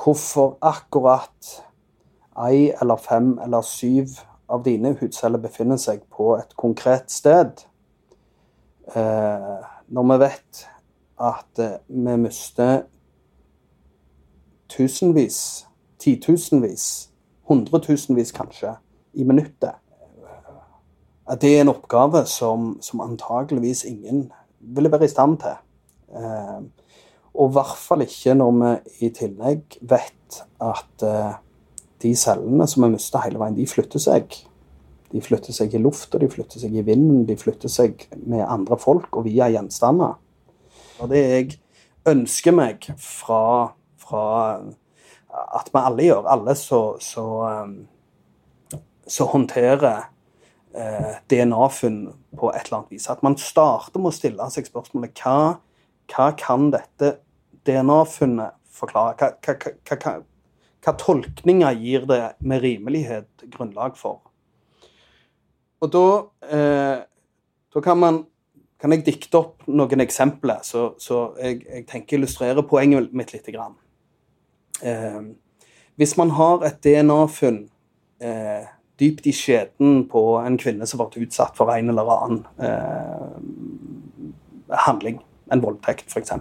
Hvorfor 0.00 0.56
akkurat 0.62 1.64
ei 2.38 2.70
eller 2.80 2.96
fem 2.96 3.38
eller 3.42 3.62
syv 3.66 4.20
av 4.50 4.64
dine 4.64 4.94
hudceller 5.00 5.40
befinner 5.42 5.78
seg 5.80 6.02
på 6.12 6.34
et 6.38 6.54
konkret 6.58 7.10
sted. 7.12 7.64
Eh, 8.94 9.58
når 9.88 10.08
vi 10.10 10.18
vet 10.24 10.64
at 11.20 11.62
eh, 11.62 11.76
vi 11.88 12.16
mister 12.18 12.82
tusenvis, 14.70 15.66
titusenvis, 15.98 17.10
hundretusenvis 17.50 18.32
kanskje, 18.34 18.74
i 19.12 19.24
minuttet. 19.26 19.74
At 21.30 21.42
det 21.42 21.56
er 21.56 21.64
en 21.64 21.72
oppgave 21.72 22.24
som, 22.26 22.76
som 22.82 23.02
antageligvis 23.02 23.84
ingen 23.84 24.28
ville 24.60 24.90
være 24.92 25.06
i 25.06 25.10
stand 25.10 25.38
til. 25.42 25.58
Eh, 27.30 27.40
og 27.40 27.50
i 27.50 27.52
hvert 27.54 27.78
fall 27.78 28.02
ikke 28.04 28.34
når 28.34 28.52
vi 28.58 29.06
i 29.06 29.10
tillegg 29.14 29.78
vet 29.80 30.42
at 30.60 31.04
uh, 31.06 31.38
de 32.02 32.14
cellene 32.16 32.66
som 32.68 32.84
vi 32.84 32.92
mister 32.94 33.22
hele 33.24 33.38
veien, 33.40 33.56
de 33.56 33.66
flytter 33.66 33.98
seg. 34.02 34.24
De 35.10 35.20
flytter 35.20 35.52
seg 35.52 35.74
i 35.74 35.78
lufta, 35.82 36.18
de 36.18 36.28
flytter 36.30 36.60
seg 36.62 36.74
i 36.74 36.84
vinden, 36.86 37.26
de 37.26 37.36
flytter 37.36 37.68
seg 37.68 38.06
med 38.26 38.44
andre 38.46 38.78
folk 38.78 39.16
og 39.16 39.24
via 39.26 39.48
gjenstander. 39.50 40.14
Og 41.00 41.10
det 41.10 41.22
jeg 41.24 41.58
ønsker 42.10 42.54
meg 42.54 42.86
fra, 43.00 43.72
fra 43.98 44.24
at 45.30 45.70
vi 45.72 45.82
alle 45.82 46.06
gjør, 46.06 46.30
alle 46.30 46.54
som 49.10 49.26
håndterer 49.32 50.04
eh, 50.74 51.14
DNA-funn 51.30 52.00
på 52.38 52.52
et 52.54 52.66
eller 52.66 52.78
annet 52.78 52.94
vis. 52.94 53.10
At 53.10 53.24
man 53.26 53.36
starter 53.40 53.98
med 53.98 54.12
å 54.12 54.14
stille 54.14 54.50
seg 54.54 54.70
spørsmålet 54.70 55.24
hva 55.24 55.58
hva 56.10 56.30
kan 56.38 56.70
dette 56.74 57.14
DNA-funnet 57.66 58.56
forklare? 58.74 59.14
Hva, 59.18 59.30
hva, 59.44 59.74
hva, 59.86 60.14
hva, 60.80 60.94
tolkninger 60.98 61.78
gir 61.78 62.06
det 62.10 62.22
med 62.40 62.62
rimelighet 62.64 63.46
grunnlag 63.52 63.98
for? 64.00 64.20
Og 65.80 65.92
da, 65.92 66.06
eh, 66.48 66.98
da 67.72 67.82
kan, 67.84 68.00
man, 68.00 68.24
kan 68.80 68.92
jeg 68.92 69.06
dikte 69.06 69.38
opp 69.40 69.68
noen 69.68 70.04
eksempler, 70.04 70.60
så, 70.66 70.90
så 71.00 71.30
jeg, 71.40 71.62
jeg, 71.64 71.86
tenker 71.88 72.16
å 72.16 72.20
illustrere 72.20 72.66
poenget 72.68 73.14
mitt 73.16 73.32
litt. 73.32 73.48
Eh, 74.82 75.22
hvis 76.00 76.16
man 76.20 76.34
har 76.36 76.66
et 76.68 76.82
DNA-funn 76.84 77.64
eh, 78.24 78.68
dypt 79.00 79.26
i 79.28 79.32
skjeden 79.36 80.04
på 80.10 80.22
en 80.40 80.58
kvinne 80.60 80.86
som 80.88 81.00
ble 81.00 81.24
utsatt 81.24 81.56
for 81.56 81.72
en 81.72 81.92
eller 81.92 82.12
annen 82.16 82.42
eh, 82.60 83.34
handling, 84.84 85.20
en 85.50 85.62
voldtekt 85.62 86.12
f.eks., 86.12 86.32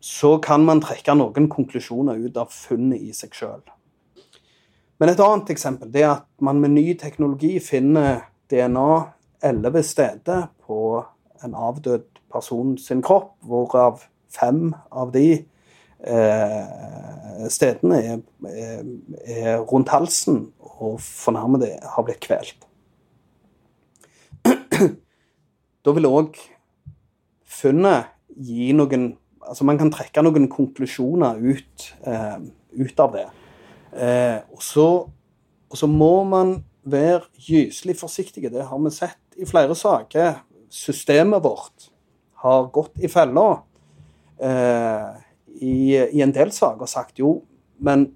så 0.00 0.36
kan 0.38 0.62
man 0.64 0.82
trekke 0.84 1.16
noen 1.16 1.48
konklusjoner 1.50 2.20
ut 2.20 2.36
av 2.38 2.52
funnet 2.52 3.02
i 3.02 3.12
seg 3.16 3.34
sjøl. 3.34 3.62
Men 5.00 5.12
et 5.12 5.20
annet 5.20 5.50
eksempel 5.52 5.96
er 5.98 6.08
at 6.12 6.28
man 6.44 6.60
med 6.62 6.76
ny 6.76 6.94
teknologi 7.00 7.56
finner 7.60 8.28
DNA 8.52 8.90
elleve 9.44 9.82
steder 9.84 10.46
på 10.64 11.04
en 11.44 11.54
avdød 11.54 12.06
person 12.32 12.78
sin 12.78 13.02
kropp, 13.04 13.34
hvorav 13.44 14.00
fem 14.32 14.72
av 14.92 15.12
de 15.14 15.26
eh, 16.06 17.46
stedene 17.52 18.00
er, 18.00 18.22
er, 18.48 18.82
er, 19.24 19.58
rundt 19.68 19.92
halsen, 19.92 20.46
og 20.76 21.00
fornærmede 21.00 21.78
har 21.82 22.06
blitt 22.06 22.20
kvelt. 22.24 22.66
Da 25.86 25.92
vil 25.94 26.08
òg 26.08 26.34
funnet 27.46 28.15
gi 28.36 28.72
noen 28.76 29.14
Altså 29.46 29.62
man 29.62 29.78
kan 29.78 29.92
trekke 29.94 30.24
noen 30.24 30.48
konklusjoner 30.50 31.36
ut, 31.38 31.84
eh, 32.10 32.38
ut 32.82 33.00
av 33.04 33.12
det. 33.14 33.28
Eh, 33.94 34.40
og, 34.50 34.58
så, 34.58 34.86
og, 35.70 35.76
så, 35.78 35.86
må 35.86 36.24
man 36.26 36.64
være 36.82 37.28
gyselig 37.38 37.94
forsiktige. 38.00 38.50
Det 38.50 38.64
har 38.66 38.80
vi 38.82 38.90
sett 38.90 39.38
i 39.38 39.46
flere 39.46 39.76
saker. 39.78 40.40
Systemet 40.66 41.44
vårt 41.44 41.92
har 42.42 42.66
gått 42.74 42.98
i 42.98 43.06
fella 43.06 43.46
eh, 44.42 45.14
i, 45.60 45.94
i, 45.94 46.20
en 46.26 46.34
del 46.34 46.50
saker 46.50 46.82
og 46.82 46.90
sagt 46.90 47.22
jo, 47.22 47.36
men 47.78 48.08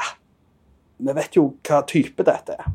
ah, 0.00 0.16
vi 0.96 1.18
vet 1.20 1.36
jo 1.36 1.50
hva 1.60 1.84
type 1.84 2.24
dette 2.24 2.56
er. 2.56 2.72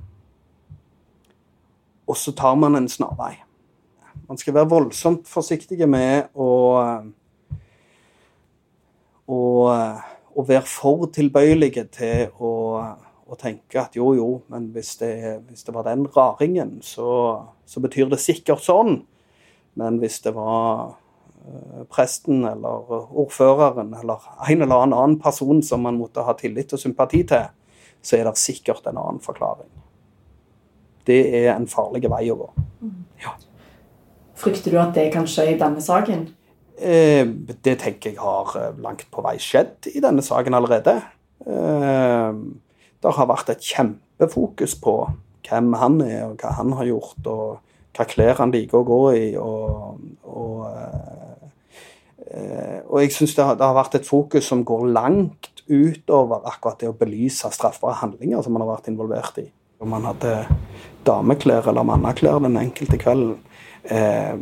Og 2.05 2.17
så 2.17 2.37
tar 2.37 2.53
man 2.53 2.77
en 2.77 2.89
snarvei. 2.89 3.33
Man 4.29 4.37
skal 4.37 4.53
være 4.53 4.69
voldsomt 4.69 5.25
forsiktige 5.25 5.87
med 5.89 6.27
å, 6.37 6.49
å 9.25 10.43
være 10.45 10.69
for 10.69 11.07
tilbøyelige 11.15 11.87
til 11.95 12.29
å, 12.37 12.51
å, 13.25 13.39
tenke 13.41 13.81
at 13.81 13.97
jo, 13.97 14.11
jo, 14.13 14.29
men 14.53 14.69
hvis 14.75 14.93
det, 15.01 15.15
hvis 15.49 15.65
det 15.65 15.73
var 15.73 15.89
den 15.89 16.05
raringen, 16.13 16.77
så, 16.85 17.09
så, 17.65 17.81
betyr 17.81 18.13
det 18.13 18.21
sikkert 18.21 18.61
sånn. 18.61 18.99
Men 19.81 19.97
hvis 19.97 20.21
det 20.21 20.35
var 20.37 20.93
eh, 21.49 21.83
presten 21.89 22.45
eller 22.53 22.93
ordføreren 23.09 23.97
eller 23.97 24.31
en 24.45 24.61
eller 24.61 24.85
annen 24.91 25.17
person 25.21 25.65
som 25.65 25.89
man 25.89 25.97
måtte 25.97 26.21
ha 26.25 26.37
tillit 26.37 26.77
og 26.77 26.85
sympati 26.85 27.25
til, 27.33 27.49
så 27.97 28.21
er 28.21 28.29
det 28.29 28.37
sikkert 28.37 28.85
en 28.85 29.01
annen 29.01 29.25
forklaring. 29.25 29.73
Det 31.09 31.23
er 31.33 31.55
en 31.55 31.65
farlig 31.69 32.05
vei 32.11 32.27
å 32.29 32.43
gå. 32.45 32.68
Frykter 34.39 34.71
du 34.71 34.79
at 34.79 34.95
det 34.95 35.09
kan 35.13 35.27
skje 35.27 35.51
i 35.53 35.57
denne 35.59 35.81
saken? 35.83 36.29
Eh, 36.79 37.27
det 37.65 37.75
tenker 37.81 38.13
jeg 38.13 38.21
har 38.21 38.53
eh, 38.55 38.77
langt 38.79 39.03
på 39.11 39.23
vei 39.25 39.35
skjedd 39.41 39.89
i 39.91 39.99
denne 40.03 40.23
saken 40.23 40.55
allerede. 40.55 40.95
Eh, 41.43 42.37
det 42.99 43.15
har 43.17 43.27
vært 43.27 43.51
et 43.51 43.65
kjempefokus 43.65 44.77
på 44.79 44.95
hvem 45.49 45.73
han 45.81 45.99
er, 46.05 46.29
og 46.29 46.39
hva 46.39 46.53
han 46.55 46.71
har 46.79 46.87
gjort, 46.87 47.19
og 47.27 47.97
hva 47.97 48.07
klær 48.07 48.39
han 48.39 48.53
liker 48.55 48.79
å 48.79 48.87
gå 48.87 49.01
i. 49.17 49.27
Og, 49.39 49.99
og, 50.23 50.65
og 52.29 52.97
jeg 53.01 53.15
syns 53.15 53.35
det, 53.35 53.47
har 53.59 53.75
vært 53.75 53.99
et 53.99 54.07
fokus 54.07 54.47
som 54.51 54.63
går 54.67 54.91
langt 54.95 55.63
utover 55.69 56.45
akkurat 56.47 56.79
det 56.79 56.91
å 56.91 56.97
belyse 56.97 57.49
straffbare 57.55 57.99
handlinger 58.03 58.43
som 58.45 58.55
man 58.55 58.63
har 58.63 58.75
vært 58.75 58.91
involvert 58.91 59.41
i. 59.41 59.49
Om 59.79 59.95
man 59.95 60.07
hadde 60.11 60.35
dameklær 61.07 61.69
eller 61.71 61.87
manneklær 61.87 62.41
den 62.43 62.57
enkelte 62.59 62.99
kvelden 63.01 63.37
eh, 63.83 64.35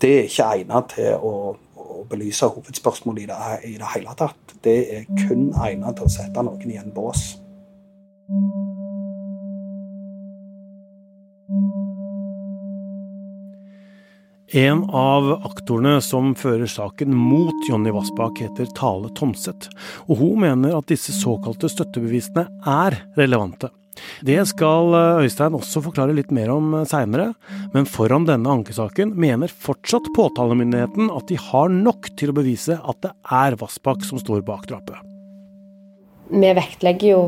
Det 0.00 0.12
er 0.16 0.28
ikke 0.28 0.48
egnet 0.56 0.94
til 0.94 1.12
å, 1.14 1.34
å 1.76 2.04
belyse 2.08 2.48
hovedspørsmålet 2.48 3.26
i 3.26 3.28
det, 3.28 3.40
i 3.68 3.74
det 3.76 3.90
hele 3.94 4.14
tatt. 4.16 4.54
Det 4.64 4.78
er 4.96 5.08
kun 5.26 5.50
egnet 5.60 5.98
til 5.98 6.08
å 6.08 6.12
sette 6.14 6.44
noen 6.46 6.72
i 6.72 6.78
en 6.80 6.94
bås. 6.94 7.26
En 14.50 14.80
av 14.90 15.28
aktorene 15.46 16.00
som 16.02 16.32
fører 16.34 16.66
saken 16.66 17.12
mot 17.14 17.68
Jonny 17.68 17.92
Vassbakk, 17.94 18.40
heter 18.42 18.66
Tale 18.74 19.06
Tomseth, 19.14 19.68
og 20.10 20.18
hun 20.18 20.40
mener 20.42 20.74
at 20.74 20.88
disse 20.90 21.14
såkalte 21.14 21.70
støttebevisene 21.70 22.48
er 22.66 22.96
relevante. 23.14 23.70
Det 24.26 24.40
skal 24.50 24.90
eh, 24.96 25.22
Øystein 25.26 25.54
også 25.54 25.84
forklare 25.84 26.16
litt 26.16 26.32
mer 26.34 26.50
om 26.50 26.74
eh, 26.80 26.86
seinere, 26.90 27.28
men 27.76 27.86
foran 27.86 28.26
denne 28.26 28.50
ankesaken 28.50 29.14
mener 29.14 29.54
fortsatt 29.54 30.10
påtalemyndigheten 30.18 31.12
at 31.14 31.30
de 31.30 31.38
har 31.38 31.70
nok 31.70 32.10
til 32.18 32.32
å 32.32 32.38
bevise 32.40 32.80
at 32.80 33.02
det 33.06 33.14
er 33.30 33.58
Vassbakk 33.60 34.02
som 34.08 34.18
står 34.18 34.42
bak 34.50 34.66
drapet. 34.70 34.98
Vi 36.30 36.54
vektlegger 36.58 37.14
jo 37.14 37.22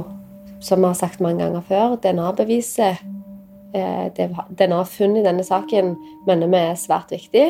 som 0.63 0.83
vi 0.83 0.91
har 0.91 0.99
sagt 0.99 1.23
mange 1.23 1.43
ganger 1.43 1.63
før, 1.71 1.99
DNA-beviset 2.03 3.03
eh, 3.75 4.09
DNA-funn 4.13 5.17
i 5.19 5.25
denne 5.25 5.45
saken 5.47 5.95
mener 6.27 6.51
vi 6.53 6.61
er 6.61 6.79
svært 6.81 7.13
viktig. 7.15 7.47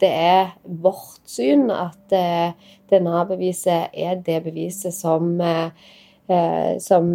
Det 0.00 0.10
er 0.10 0.52
vårt 0.64 1.24
syn 1.30 1.70
at 1.72 1.98
denne 2.10 2.54
DNA-beviset 2.90 3.96
er 3.96 4.20
det 4.22 4.42
beviset 4.44 4.94
som, 4.94 5.40
eh, 5.40 6.76
som 6.82 7.12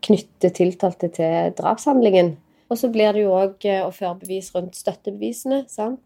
knytter 0.00 0.54
tiltalte 0.54 1.08
til 1.08 1.54
drapshandlingen. 1.58 2.36
Og 2.70 2.78
så 2.78 2.90
blir 2.92 3.12
det 3.12 3.24
jo 3.24 3.34
òg 3.34 3.64
å 3.80 3.90
føre 3.90 4.20
bevis 4.20 4.52
rundt 4.54 4.76
støttebevisene. 4.76 5.64
sant? 5.68 6.00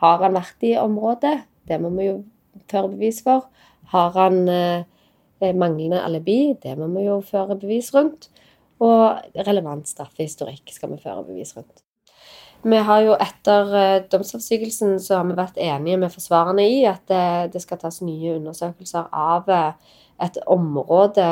Har 0.00 0.22
han 0.24 0.34
vært 0.34 0.64
i 0.64 0.76
området? 0.80 1.42
Det 1.68 1.80
må 1.80 1.90
vi 1.94 2.08
jo 2.08 2.24
føre 2.68 2.88
bevis 2.88 3.22
for. 3.22 3.46
Har 3.92 4.10
han 4.16 4.44
manglende 5.40 6.02
alibi? 6.02 6.56
Det 6.62 6.76
må 6.78 6.88
vi 6.96 7.06
jo 7.06 7.20
føre 7.20 7.56
bevis 7.60 7.94
rundt. 7.94 8.30
Og 8.80 9.44
relevant 9.46 9.88
straffehistorikk 9.88 10.72
skal 10.72 10.94
vi 10.94 11.02
føre 11.02 11.24
bevis 11.26 11.52
rundt. 11.56 11.84
Vi 12.60 12.76
har 12.76 13.00
jo 13.06 13.14
etter 13.16 13.70
uh, 13.72 14.02
domsavsigelsen 14.12 14.98
så 15.00 15.20
har 15.20 15.28
vi 15.30 15.36
vært 15.38 15.60
enige 15.60 15.96
med 16.02 16.12
forsvarerne 16.12 16.66
i 16.68 16.82
at 16.88 17.06
det, 17.08 17.16
eh, 17.16 17.46
det 17.54 17.62
skal 17.64 17.80
tas 17.80 18.02
nye 18.04 18.34
undersøkelser 18.36 19.06
av 19.16 19.48
uh, 19.48 19.96
et 20.20 20.36
område 20.44 21.24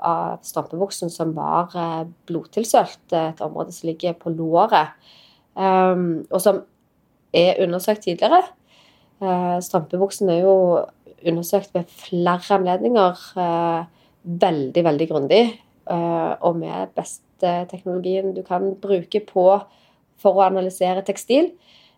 av 0.00 0.40
strømpebuksen 0.46 1.12
som 1.12 1.34
var 1.36 1.76
uh, 1.76 2.08
blodtilsølt. 2.30 3.12
Et 3.12 3.44
område 3.44 3.76
som 3.76 3.90
ligger 3.90 4.16
på 4.16 4.32
låret, 4.32 4.96
um, 5.52 6.24
og 6.30 6.40
som 6.40 6.62
er 7.36 7.60
undersøkt 7.62 8.08
tidligere. 8.08 8.40
Strampebuksen 9.20 10.30
er 10.32 10.40
jo 10.40 10.54
undersøkt 11.28 11.74
ved 11.76 11.92
flere 11.92 12.56
anledninger 12.56 13.18
veldig, 14.24 14.84
veldig 14.86 15.08
grundig. 15.10 15.42
Eh, 15.90 16.32
og 16.46 16.58
med 16.60 16.92
beste 16.94 17.52
teknologien 17.70 18.34
du 18.36 18.42
kan 18.46 18.74
bruke 18.82 19.22
på 19.26 19.46
for 20.20 20.36
å 20.36 20.46
analysere 20.46 21.02
tekstil. 21.06 21.50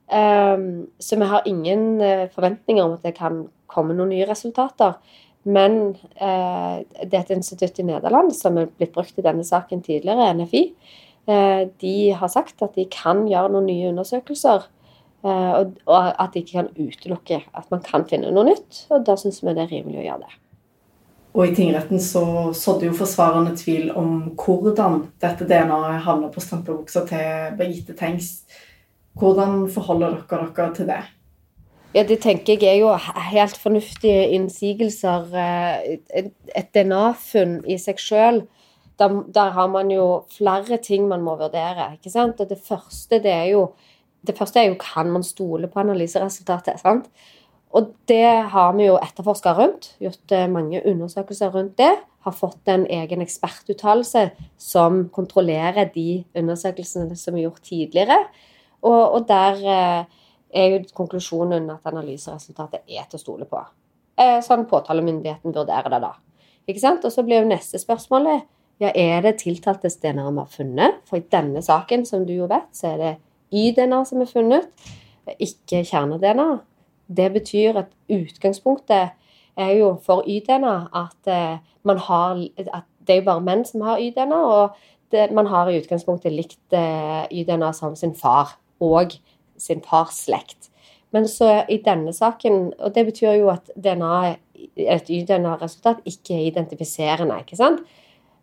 Eh, 0.09 0.65
så 1.03 1.19
vi 1.21 1.29
har 1.33 1.49
ingen 1.49 2.01
eh, 2.01 2.29
forventninger 2.33 2.85
om 2.85 2.97
at 2.97 3.05
det 3.07 3.17
kan 3.19 3.45
komme 3.73 3.97
noen 3.97 4.15
nye 4.15 4.29
resultater. 4.29 4.97
Men 5.43 5.97
det 6.15 7.17
er 7.17 7.17
et 7.19 7.31
institutt 7.35 7.81
i 7.83 7.87
Nederland 7.89 8.29
som 8.37 8.61
er 8.61 8.69
blitt 8.71 8.93
brukt 8.95 9.17
i 9.19 9.25
denne 9.27 9.43
saken 9.43 9.81
tidligere, 9.83 10.29
NFI. 10.39 10.61
De 11.83 11.95
har 12.15 12.31
sagt 12.31 12.63
at 12.63 12.79
de 12.79 12.85
kan 12.87 13.25
gjøre 13.27 13.51
noen 13.51 13.67
nye 13.67 13.89
undersøkelser. 13.91 14.69
Og 15.27 15.75
at 15.91 16.37
de 16.37 16.45
ikke 16.45 16.61
kan 16.61 16.71
utelukke 16.79 17.41
at 17.43 17.75
man 17.75 17.83
kan 17.83 18.07
finne 18.07 18.31
noe 18.31 18.53
nytt. 18.53 18.85
Og 18.95 19.03
da 19.09 19.19
syns 19.19 19.43
vi 19.43 19.51
det 19.51 19.67
er 19.67 19.75
rimelig 19.75 20.05
å 20.05 20.07
gjøre 20.07 20.29
det. 20.29 20.42
Og 21.33 21.47
i 21.49 21.55
tingretten 21.57 22.01
så 22.01 22.53
sådde 22.53 22.91
jo 22.91 22.97
forsvarerne 22.97 23.57
tvil 23.57 23.89
om 23.97 24.35
hvordan 24.37 25.07
dette 25.23 25.47
DNA-et 25.49 26.05
havna 26.05 26.29
på 26.29 26.43
strampebuksa 26.45 27.07
til 27.09 27.57
Birgitte 27.57 27.97
Tengs. 27.97 28.43
Hvordan 29.17 29.65
forholder 29.73 30.19
dere 30.29 30.51
dere 30.57 30.75
til 30.77 30.89
det? 30.93 31.03
Ja, 31.95 32.03
Det 32.03 32.21
tenker 32.21 32.57
jeg 32.57 32.65
er 32.65 32.81
jo 32.81 32.93
helt 33.31 33.57
fornuftige 33.57 34.29
innsigelser. 34.29 35.29
Eh, 35.37 35.99
et 36.57 36.75
DNA-funn 36.75 37.61
i 37.69 37.77
seg 37.79 38.01
sjøl, 38.01 38.43
der, 38.99 39.23
der, 39.35 39.51
har 39.51 39.69
man 39.69 39.91
jo 39.91 40.25
flere 40.37 40.77
ting 40.77 41.09
man 41.09 41.23
må 41.23 41.37
vurdere. 41.37 41.93
ikke 41.93 42.11
sant? 42.11 42.41
Og 42.41 42.49
det 42.49 42.59
første, 42.69 43.19
det 43.23 43.33
er 43.33 43.45
jo, 43.53 43.73
det 44.27 44.39
første 44.39 44.61
er 44.61 44.69
jo 44.69 44.81
kan 44.81 45.11
man 45.12 45.23
stole 45.23 45.69
på 45.69 45.81
analyseresultatet. 45.81 46.81
sant? 46.81 47.09
Og 47.73 47.93
det 48.09 48.49
har 48.52 48.73
vi 48.76 48.87
jo 48.87 48.99
etterforska 49.00 49.55
rundt, 49.57 49.95
gjort 50.02 50.33
eh, 50.37 50.49
mange 50.50 50.83
undersøkelser 50.88 51.52
rundt 51.55 51.79
det. 51.81 51.93
Har 52.23 52.35
fått 52.37 52.69
en 52.71 52.85
egen 52.87 53.23
ekspertuttalelse 53.25 54.26
som 54.61 55.07
kontrollerer 55.14 55.88
de 55.95 56.23
undersøkelsene 56.38 57.17
som 57.19 57.38
er 57.38 57.47
gjort 57.47 57.62
tidligere. 57.67 58.19
Og, 58.85 59.00
og 59.17 59.29
der 59.29 59.62
eh, 59.62 60.19
er 60.52 60.75
jo 60.75 60.83
konklusjonen 60.95 61.71
at 61.73 61.88
analyseresultatet 61.88 62.85
er 62.85 63.09
til 63.09 63.19
å 63.19 63.23
stole 63.23 63.49
på. 63.49 63.62
Eh, 64.21 64.38
sånn 64.45 64.67
påtalemyndigheten 64.69 65.55
vurderer 65.55 65.88
det 65.95 66.02
da. 66.05 66.12
Ikke 66.69 66.83
sant? 66.83 67.07
Og 67.09 67.14
så 67.14 67.25
blir 67.26 67.41
jo 67.41 67.49
neste 67.50 67.80
spørsmålet 67.80 68.45
ja, 68.82 68.91
er 68.99 69.23
det 69.25 69.39
tiltaltes 69.43 69.97
DNA 70.02 70.26
vi 70.28 70.43
har 70.43 70.50
funnet? 70.50 71.00
For 71.08 71.21
i 71.21 71.26
denne 71.32 71.63
saken, 71.63 72.04
som 72.08 72.26
du 72.26 72.35
jo 72.35 72.49
vet, 72.50 72.69
så 72.75 72.93
er 72.93 73.00
det 73.00 73.13
Y-DNA 73.52 74.00
som 74.08 74.23
er 74.25 74.30
funnet, 74.30 74.87
ikke 75.37 75.82
kjerne-DNA. 75.87 76.49
Det 77.17 77.29
betyr 77.35 77.79
at 77.85 77.93
utgangspunktet 78.13 79.13
er 79.57 79.73
jo 79.77 79.93
for 80.05 80.25
Y-DNA 80.29 80.77
at 80.97 81.29
eh, 81.31 81.61
man 81.85 81.99
har 81.99 82.41
at 82.73 82.89
det 83.07 83.15
er 83.15 83.21
jo 83.23 83.29
bare 83.29 83.45
menn 83.45 83.65
som 83.67 83.83
har 83.87 84.01
Y-DNA, 84.01 84.39
og 84.39 84.77
det, 85.13 85.31
man 85.35 85.49
har 85.51 85.69
i 85.69 85.79
utgangspunktet 85.81 86.33
likt 86.33 86.77
eh, 86.77 87.25
Y-DNA 87.31 87.73
som 87.77 87.97
sin 87.99 88.15
far 88.15 88.57
og 88.83 89.17
sin 89.59 89.83
fars 89.85 90.25
slekt. 90.27 90.71
Men 91.13 91.29
så 91.29 91.65
i 91.69 91.77
denne 91.85 92.13
saken 92.17 92.73
Og 92.79 92.95
det 92.95 93.05
betyr 93.05 93.35
jo 93.37 93.51
at 93.53 93.69
DNA, 93.77 94.37
et 94.81 95.11
Y-DNA-resultat 95.11 96.01
ikke 96.09 96.39
er 96.39 96.47
identifiserende, 96.47 97.37
ikke 97.43 97.59
sant? 97.59 97.83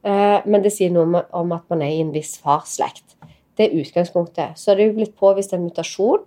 Eh, 0.03 0.39
men 0.45 0.63
det 0.63 0.71
sier 0.75 0.93
noe 0.93 1.23
om 1.35 1.55
at 1.55 1.65
man 1.71 1.81
er 1.81 1.95
i 1.95 2.03
en 2.03 2.13
viss 2.13 2.37
farsslekt. 2.43 3.17
Det 3.57 3.67
er 3.67 3.79
utgangspunktet. 3.81 4.55
Så 4.55 4.75
det 4.75 4.83
er 4.83 4.91
jo 4.91 4.99
blitt 4.99 5.17
påvist 5.19 5.55
en 5.55 5.65
mutasjon 5.65 6.21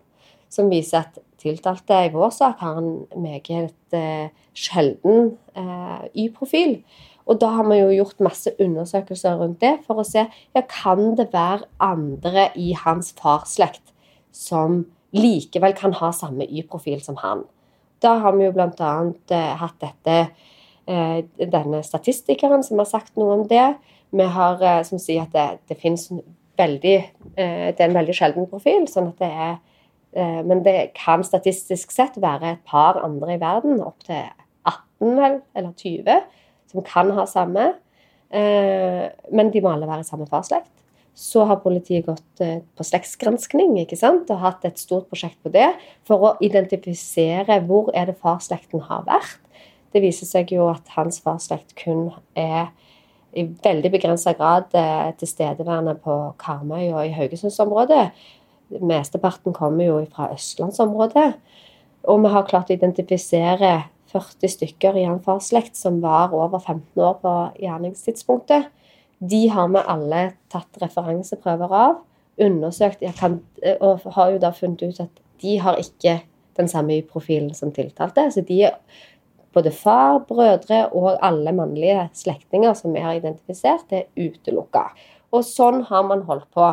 som 0.53 0.69
viser 0.73 1.07
at 1.07 1.23
tiltalte 1.43 1.99
i 2.07 2.13
vår 2.13 2.31
sak 2.35 2.61
har 2.63 2.79
en 2.81 2.93
meget 3.19 3.97
eh, 3.97 4.31
sjelden 4.55 5.35
eh, 5.59 6.05
Y-profil. 6.25 6.79
Og 7.27 7.39
da 7.41 7.53
har 7.57 7.69
vi 7.69 7.79
jo 7.79 7.91
gjort 8.01 8.25
masse 8.25 8.51
undersøkelser 8.61 9.39
rundt 9.39 9.61
det 9.63 9.77
for 9.87 10.03
å 10.03 10.07
se 10.07 10.25
ja, 10.27 10.63
kan 10.67 11.15
det 11.19 11.29
være 11.35 11.69
andre 11.83 12.49
i 12.59 12.73
hans 12.79 13.13
farsslekt 13.19 13.95
som 14.35 14.83
likevel 15.15 15.77
kan 15.79 15.95
ha 16.01 16.11
samme 16.17 16.49
Y-profil 16.49 17.03
som 17.05 17.19
han. 17.23 17.45
Da 18.03 18.17
har 18.25 18.35
vi 18.35 18.49
jo 18.49 18.55
bl.a. 18.57 18.93
Eh, 19.31 19.51
hatt 19.61 19.79
dette 19.83 20.19
eh, 20.91 21.19
denne 21.39 21.83
statistikeren 21.87 22.65
som 22.67 22.83
har 22.83 22.91
sagt 22.91 23.15
noe 23.21 23.39
om 23.39 23.49
det. 23.51 23.75
Vi 24.13 24.31
har, 24.37 24.63
eh, 24.63 24.83
som 24.89 24.99
sier 25.03 25.29
at 25.29 25.37
det, 25.37 25.49
det 25.71 25.79
finnes 25.81 26.09
veldig 26.59 26.97
eh, 26.99 27.69
Det 27.73 27.79
er 27.79 27.89
en 27.89 28.01
veldig 28.01 28.17
sjelden 28.17 28.49
profil, 28.51 28.89
sånn 28.91 29.13
at 29.13 29.23
det 29.23 29.31
er 29.31 29.55
Eh, 29.55 29.72
men 30.12 30.61
det 30.61 30.90
kan 30.98 31.22
statistisk 31.25 31.92
sett 31.94 32.18
være 32.20 32.51
et 32.53 32.64
par 32.68 32.98
andre 33.01 33.37
i 33.37 33.40
verden, 33.40 33.79
opptil 33.81 34.27
18 34.68 35.16
vel, 35.16 35.38
eller 35.57 35.72
20, 35.79 36.18
som 36.70 36.85
kan 36.87 37.11
ha 37.16 37.25
samme. 37.27 37.72
Eh, 38.33 39.09
men 39.33 39.51
de 39.53 39.61
må 39.61 39.75
alle 39.75 39.88
være 39.88 40.07
i 40.07 40.09
samme 40.09 40.29
farslekt. 40.31 40.70
Så 41.14 41.44
har 41.44 41.61
politiet 41.61 42.07
gått 42.07 42.40
eh, 42.40 42.62
på 42.77 42.87
slektsgranskning 42.87 43.75
og 43.83 44.37
hatt 44.40 44.64
et 44.64 44.81
stort 44.81 45.11
prosjekt 45.11 45.38
på 45.44 45.53
det 45.53 45.68
for 46.09 46.25
å 46.25 46.37
identifisere 46.40 47.61
hvor 47.66 47.92
er 47.94 48.09
det 48.09 48.20
farslekten 48.20 48.87
har 48.88 49.05
vært. 49.09 49.40
Det 49.92 50.01
viser 50.01 50.25
seg 50.25 50.55
jo 50.55 50.70
at 50.72 50.88
hans 50.96 51.20
farslekt 51.20 51.75
kun 51.77 52.09
er 52.33 52.70
i 53.37 53.44
veldig 53.44 53.90
begrensa 53.92 54.33
grad 54.37 54.72
tilstedeværende 55.20 55.94
på 56.05 56.14
Karmøy 56.40 56.90
og 56.92 57.05
i 57.05 57.12
Haugesundsområdet. 57.16 58.11
Mesteparten 58.81 59.53
kommer 59.53 59.85
jo 59.85 59.99
fra 60.13 60.31
østlandsområdet. 60.33 61.33
Og 62.09 62.23
vi 62.25 62.31
har 62.33 62.47
klart 62.49 62.71
å 62.71 62.77
identifisere 62.77 63.73
40 64.13 64.53
stykker 64.57 64.97
i 65.01 65.05
en 65.09 65.21
farslekt 65.25 65.77
som 65.79 66.01
var 66.03 66.35
over 66.37 66.59
15 66.61 67.03
år 67.03 67.19
på 67.23 67.35
gjerningstidspunktet. 67.63 68.69
De 69.23 69.47
har 69.53 69.71
vi 69.71 69.85
alle 69.87 70.23
tatt 70.53 70.83
referanseprøver 70.83 71.77
av, 71.79 72.01
undersøkt 72.43 73.05
og 73.05 74.07
har 74.17 74.33
jo 74.33 74.43
da 74.43 74.51
funnet 74.57 74.83
ut 74.83 75.01
at 75.05 75.23
de 75.43 75.57
har 75.63 75.79
ikke 75.81 76.21
den 76.59 76.69
samme 76.69 76.99
profilen 77.09 77.53
som 77.55 77.73
tiltalte. 77.73 78.27
Så 78.35 78.43
de 78.49 78.63
er 78.67 78.79
både 79.55 79.73
far, 79.75 80.23
brødre 80.29 80.87
og 80.97 81.19
alle 81.25 81.53
mannlige 81.57 82.09
slektninger 82.17 82.75
som 82.77 82.95
vi 82.95 83.05
har 83.05 83.19
identifisert, 83.19 83.93
er 83.93 84.09
utelukka. 84.17 84.89
Og 85.33 85.45
sånn 85.47 85.83
har 85.89 86.05
man 86.09 86.25
holdt 86.29 86.49
på. 86.53 86.73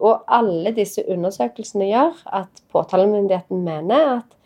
Og 0.00 0.24
alle 0.32 0.72
disse 0.76 1.04
undersøkelsene 1.12 1.90
gjør 1.90 2.22
at 2.40 2.62
påtalemyndigheten 2.72 3.64
mener 3.66 4.12
at 4.16 4.36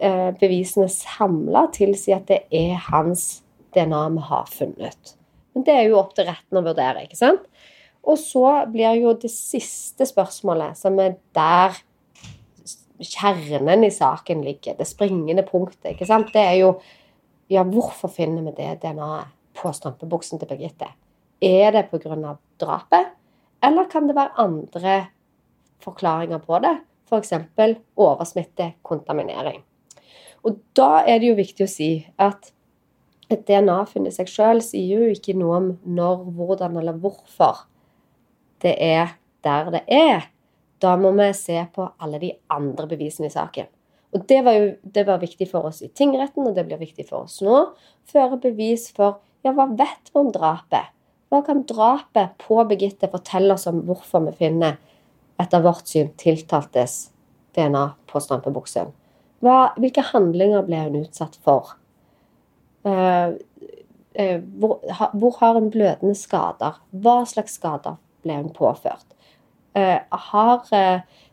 eh, 0.00 0.30
bevisene 0.40 0.90
samla 0.92 1.66
tilsier 1.74 2.20
at 2.20 2.28
det 2.28 2.42
er 2.52 2.76
hans 2.90 3.44
DNA 3.74 4.02
vi 4.14 4.26
har 4.28 4.50
funnet. 4.50 5.14
Men 5.54 5.64
det 5.66 5.74
er 5.74 5.88
jo 5.88 6.00
opp 6.00 6.12
til 6.16 6.28
retten 6.28 6.60
å 6.60 6.64
vurdere, 6.66 7.06
ikke 7.06 7.18
sant? 7.18 7.46
Og 8.04 8.18
så 8.20 8.66
blir 8.68 8.98
jo 9.00 9.14
det 9.16 9.30
siste 9.32 10.04
spørsmålet, 10.08 10.76
som 10.76 10.98
er 11.00 11.16
der 11.36 11.78
kjernen 13.04 13.86
i 13.86 13.92
saken 13.92 14.44
ligger, 14.44 14.76
det 14.78 14.86
springende 14.88 15.44
punktet, 15.46 15.94
ikke 15.94 16.08
sant, 16.08 16.30
det 16.34 16.42
er 16.44 16.58
jo 16.60 16.74
ja, 17.52 17.64
hvorfor 17.64 18.12
finner 18.12 18.44
vi 18.46 18.54
det 18.56 18.78
DNA-et 18.84 19.32
på 19.54 19.70
strømpebuksen 19.72 20.40
til 20.40 20.48
Birgitte? 20.50 20.88
Er 21.44 21.74
det 21.74 21.88
pga. 21.90 22.36
drapet? 22.60 23.12
Eller 23.64 23.88
kan 23.90 24.08
det 24.08 24.16
være 24.16 24.36
andre 24.40 24.96
forklaringer 25.84 26.42
på 26.44 26.60
det? 26.64 26.74
F.eks. 27.08 27.32
oversmitte, 27.96 28.72
kontaminering. 28.82 29.62
Og 30.44 30.58
da 30.76 31.04
er 31.08 31.20
det 31.20 31.30
jo 31.30 31.38
viktig 31.38 31.64
å 31.64 31.70
si 31.70 31.90
at 32.20 32.50
et 33.32 33.46
DNA-funn 33.48 34.08
i 34.08 34.12
seg 34.12 34.28
sjøl 34.28 34.60
sier 34.64 35.06
jo 35.06 35.14
ikke 35.14 35.36
noe 35.38 35.56
om 35.56 35.68
når, 35.96 36.26
hvordan 36.36 36.76
eller 36.80 36.98
hvorfor 37.00 37.64
det 38.64 38.74
er 38.80 39.16
der 39.44 39.70
det 39.72 39.82
er. 39.92 40.28
Da 40.80 40.96
må 41.00 41.12
vi 41.16 41.30
se 41.36 41.56
på 41.72 41.86
alle 42.02 42.20
de 42.20 42.32
andre 42.52 42.88
bevisene 42.90 43.30
i 43.30 43.32
saken. 43.32 43.68
Og 44.14 44.26
Det 44.28 44.44
var 44.44 44.52
jo 44.52 44.66
det 44.94 45.06
var 45.06 45.18
viktig 45.18 45.48
for 45.50 45.66
oss 45.66 45.82
i 45.82 45.88
tingretten, 45.88 46.46
og 46.46 46.54
det 46.54 46.66
blir 46.68 46.78
viktig 46.78 47.08
for 47.08 47.24
oss 47.24 47.40
nå. 47.42 47.74
Føre 48.06 48.38
bevis 48.38 48.90
for 48.94 49.20
ja, 49.44 49.52
hva 49.52 49.66
vet 49.72 50.12
vi 50.12 50.20
om 50.20 50.30
drapet? 50.32 50.92
Hva 51.34 51.40
kan 51.42 51.64
drapet 51.66 52.36
på 52.38 52.60
Birgitte 52.70 53.08
fortelle 53.10 53.56
oss 53.56 53.66
om 53.66 53.80
hvorfor 53.88 54.22
vi 54.28 54.36
finner, 54.38 54.76
etter 55.42 55.64
vårt 55.64 55.88
syn, 55.90 56.12
tiltaltes 56.14 57.08
DNA 57.58 57.88
på 58.06 58.22
strampebuksen? 58.22 58.92
Hvilke 59.42 60.04
handlinger 60.12 60.62
ble 60.62 60.84
hun 60.84 61.00
utsatt 61.00 61.34
for? 61.42 61.72
Uh, 62.86 63.34
uh, 64.14 64.38
hvor, 64.62 64.78
ha, 64.94 65.10
hvor, 65.10 65.34
har 65.40 65.58
hun 65.58 65.72
blødende 65.74 66.14
skader? 66.14 66.78
Hva 67.02 67.16
slags 67.26 67.58
skader 67.58 67.98
ble 68.22 68.38
hun 68.38 68.54
påført? 68.54 69.18
Uh, 69.74 70.06
har 70.30 70.70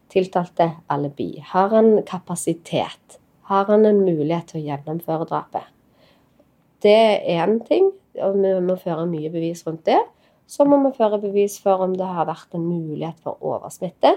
tiltalte 0.10 0.72
alibi? 0.90 1.36
Har 1.54 1.70
han 1.78 2.00
kapasitet? 2.10 3.22
Har 3.54 3.70
han 3.70 3.86
en 3.86 4.02
mulighet 4.02 4.50
til 4.50 4.64
å 4.64 4.68
gjennomføre 4.72 5.30
drapet? 5.30 5.70
Det 6.82 6.98
er 6.98 7.46
én 7.46 7.60
ting, 7.70 7.94
og 8.20 8.38
vi 8.42 8.52
må 8.66 8.76
føre 8.80 9.08
mye 9.10 9.32
bevis 9.34 9.64
rundt 9.68 9.86
det. 9.88 10.00
Så 10.52 10.66
må 10.68 10.82
vi 10.84 10.92
føre 10.98 11.22
bevis 11.22 11.58
for 11.64 11.84
om 11.86 11.96
det 11.96 12.08
har 12.08 12.28
vært 12.28 12.58
en 12.58 12.66
mulighet 12.68 13.20
for 13.24 13.40
oversmitte. 13.40 14.14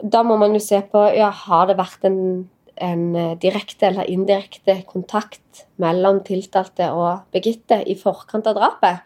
Da 0.00 0.22
må 0.26 0.38
man 0.40 0.56
jo 0.56 0.62
se 0.62 0.80
på 0.90 1.02
ja, 1.14 1.28
har 1.44 1.68
det 1.68 1.76
vært 1.78 2.06
en, 2.08 2.20
en 2.80 3.04
direkte 3.42 3.90
eller 3.90 4.08
indirekte 4.10 4.80
kontakt 4.88 5.66
mellom 5.82 6.22
tiltalte 6.26 6.88
og 6.96 7.26
Birgitte 7.34 7.82
i 7.84 7.98
forkant 7.98 8.48
av 8.50 8.56
drapet. 8.58 9.04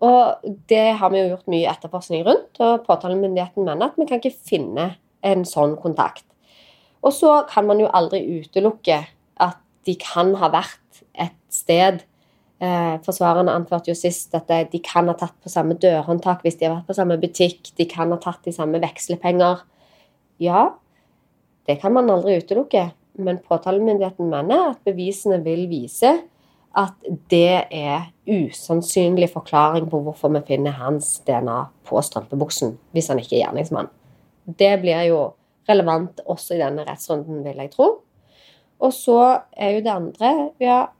Og 0.00 0.50
det 0.72 0.96
har 0.96 1.12
vi 1.12 1.20
jo 1.20 1.30
gjort 1.34 1.48
mye 1.52 1.70
etterforskning 1.70 2.24
rundt, 2.24 2.56
og 2.64 2.86
påtalemyndigheten 2.86 3.66
mener 3.66 3.90
at 3.90 3.98
vi 4.00 4.08
kan 4.08 4.20
ikke 4.20 4.32
finne 4.48 4.94
en 5.20 5.44
sånn 5.44 5.76
kontakt. 5.80 6.24
Og 7.04 7.12
så 7.16 7.42
kan 7.48 7.68
man 7.68 7.80
jo 7.80 7.88
aldri 7.92 8.22
utelukke 8.40 9.02
at 9.40 9.60
de 9.88 9.96
kan 10.00 10.32
ha 10.40 10.50
vært 10.52 11.04
et 11.12 11.36
sted 11.52 12.02
eh, 12.60 12.96
Forsvarerne 13.04 13.54
anførte 13.56 13.92
jo 13.92 13.96
sist 13.98 14.34
at 14.36 14.50
de 14.72 14.80
kan 14.84 15.10
ha 15.10 15.16
tatt 15.18 15.36
på 15.42 15.52
samme 15.52 15.76
dørhåndtak 15.80 16.44
hvis 16.44 16.60
de 16.60 16.68
har 16.68 16.78
vært 16.78 16.90
på 16.90 16.98
samme 17.00 17.18
butikk. 17.20 17.72
De 17.76 17.88
kan 17.90 18.12
ha 18.14 18.20
tatt 18.20 18.44
de 18.46 18.54
samme 18.54 18.80
vekslepenger. 18.82 19.64
Ja, 20.40 20.70
det 21.68 21.80
kan 21.82 21.94
man 21.96 22.10
aldri 22.12 22.38
utelukke. 22.40 22.90
Men 23.20 23.40
påtalemyndigheten 23.44 24.30
mener 24.30 24.70
at 24.70 24.84
bevisene 24.86 25.40
vil 25.44 25.66
vise 25.70 26.14
at 26.78 26.94
det 27.32 27.66
er 27.74 28.10
usannsynlig 28.30 29.32
forklaring 29.32 29.88
på 29.90 30.00
hvorfor 30.04 30.30
vi 30.36 30.42
finner 30.52 30.76
hans 30.78 31.18
DNA 31.26 31.64
på 31.88 32.02
strømpebuksen 32.06 32.76
hvis 32.94 33.10
han 33.10 33.18
ikke 33.18 33.36
er 33.36 33.44
gjerningsmann. 33.44 33.90
Det 34.46 34.76
blir 34.82 35.02
jo 35.08 35.18
relevant 35.68 36.22
også 36.26 36.56
i 36.56 36.62
denne 36.62 36.86
rettsrunden, 36.86 37.42
vil 37.44 37.58
jeg 37.58 37.72
tro. 37.74 37.90
Og 38.80 38.94
så 38.96 39.18
er 39.52 39.76
jo 39.76 39.82
det 39.84 39.92
andre 39.92 40.30
ja, 40.62 40.78
eh, 40.86 40.94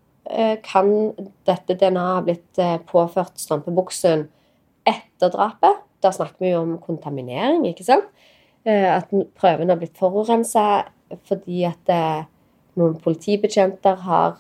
Kan 0.65 0.91
dette 1.49 1.75
DNA 1.75 2.03
ha 2.15 2.21
blitt 2.25 2.59
eh, 2.61 2.77
påført 2.87 3.41
strømpebuksen 3.41 4.27
etter 4.89 5.33
drapet? 5.33 5.81
Da 6.01 6.13
snakker 6.15 6.45
vi 6.45 6.53
jo 6.53 6.61
om 6.63 6.75
kontaminering, 6.83 7.65
ikke 7.71 7.87
sant? 7.87 8.11
Eh, 8.69 8.87
at 8.93 9.11
prøven 9.41 9.73
har 9.73 9.81
blitt 9.81 9.99
forurensa 9.99 10.85
fordi 11.27 11.65
at 11.67 11.91
noen 12.79 12.93
politibetjenter 13.03 13.97
har 14.05 14.37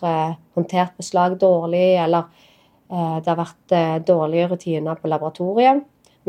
håndtert 0.55 0.93
beslag 1.01 1.35
dårlig, 1.40 1.97
eller 1.99 2.29
det 2.87 3.27
har 3.27 3.40
vært 3.40 3.75
dårlige 4.07 4.53
rutiner 4.53 5.01
på 5.03 5.11
laboratoriet. 5.11 5.81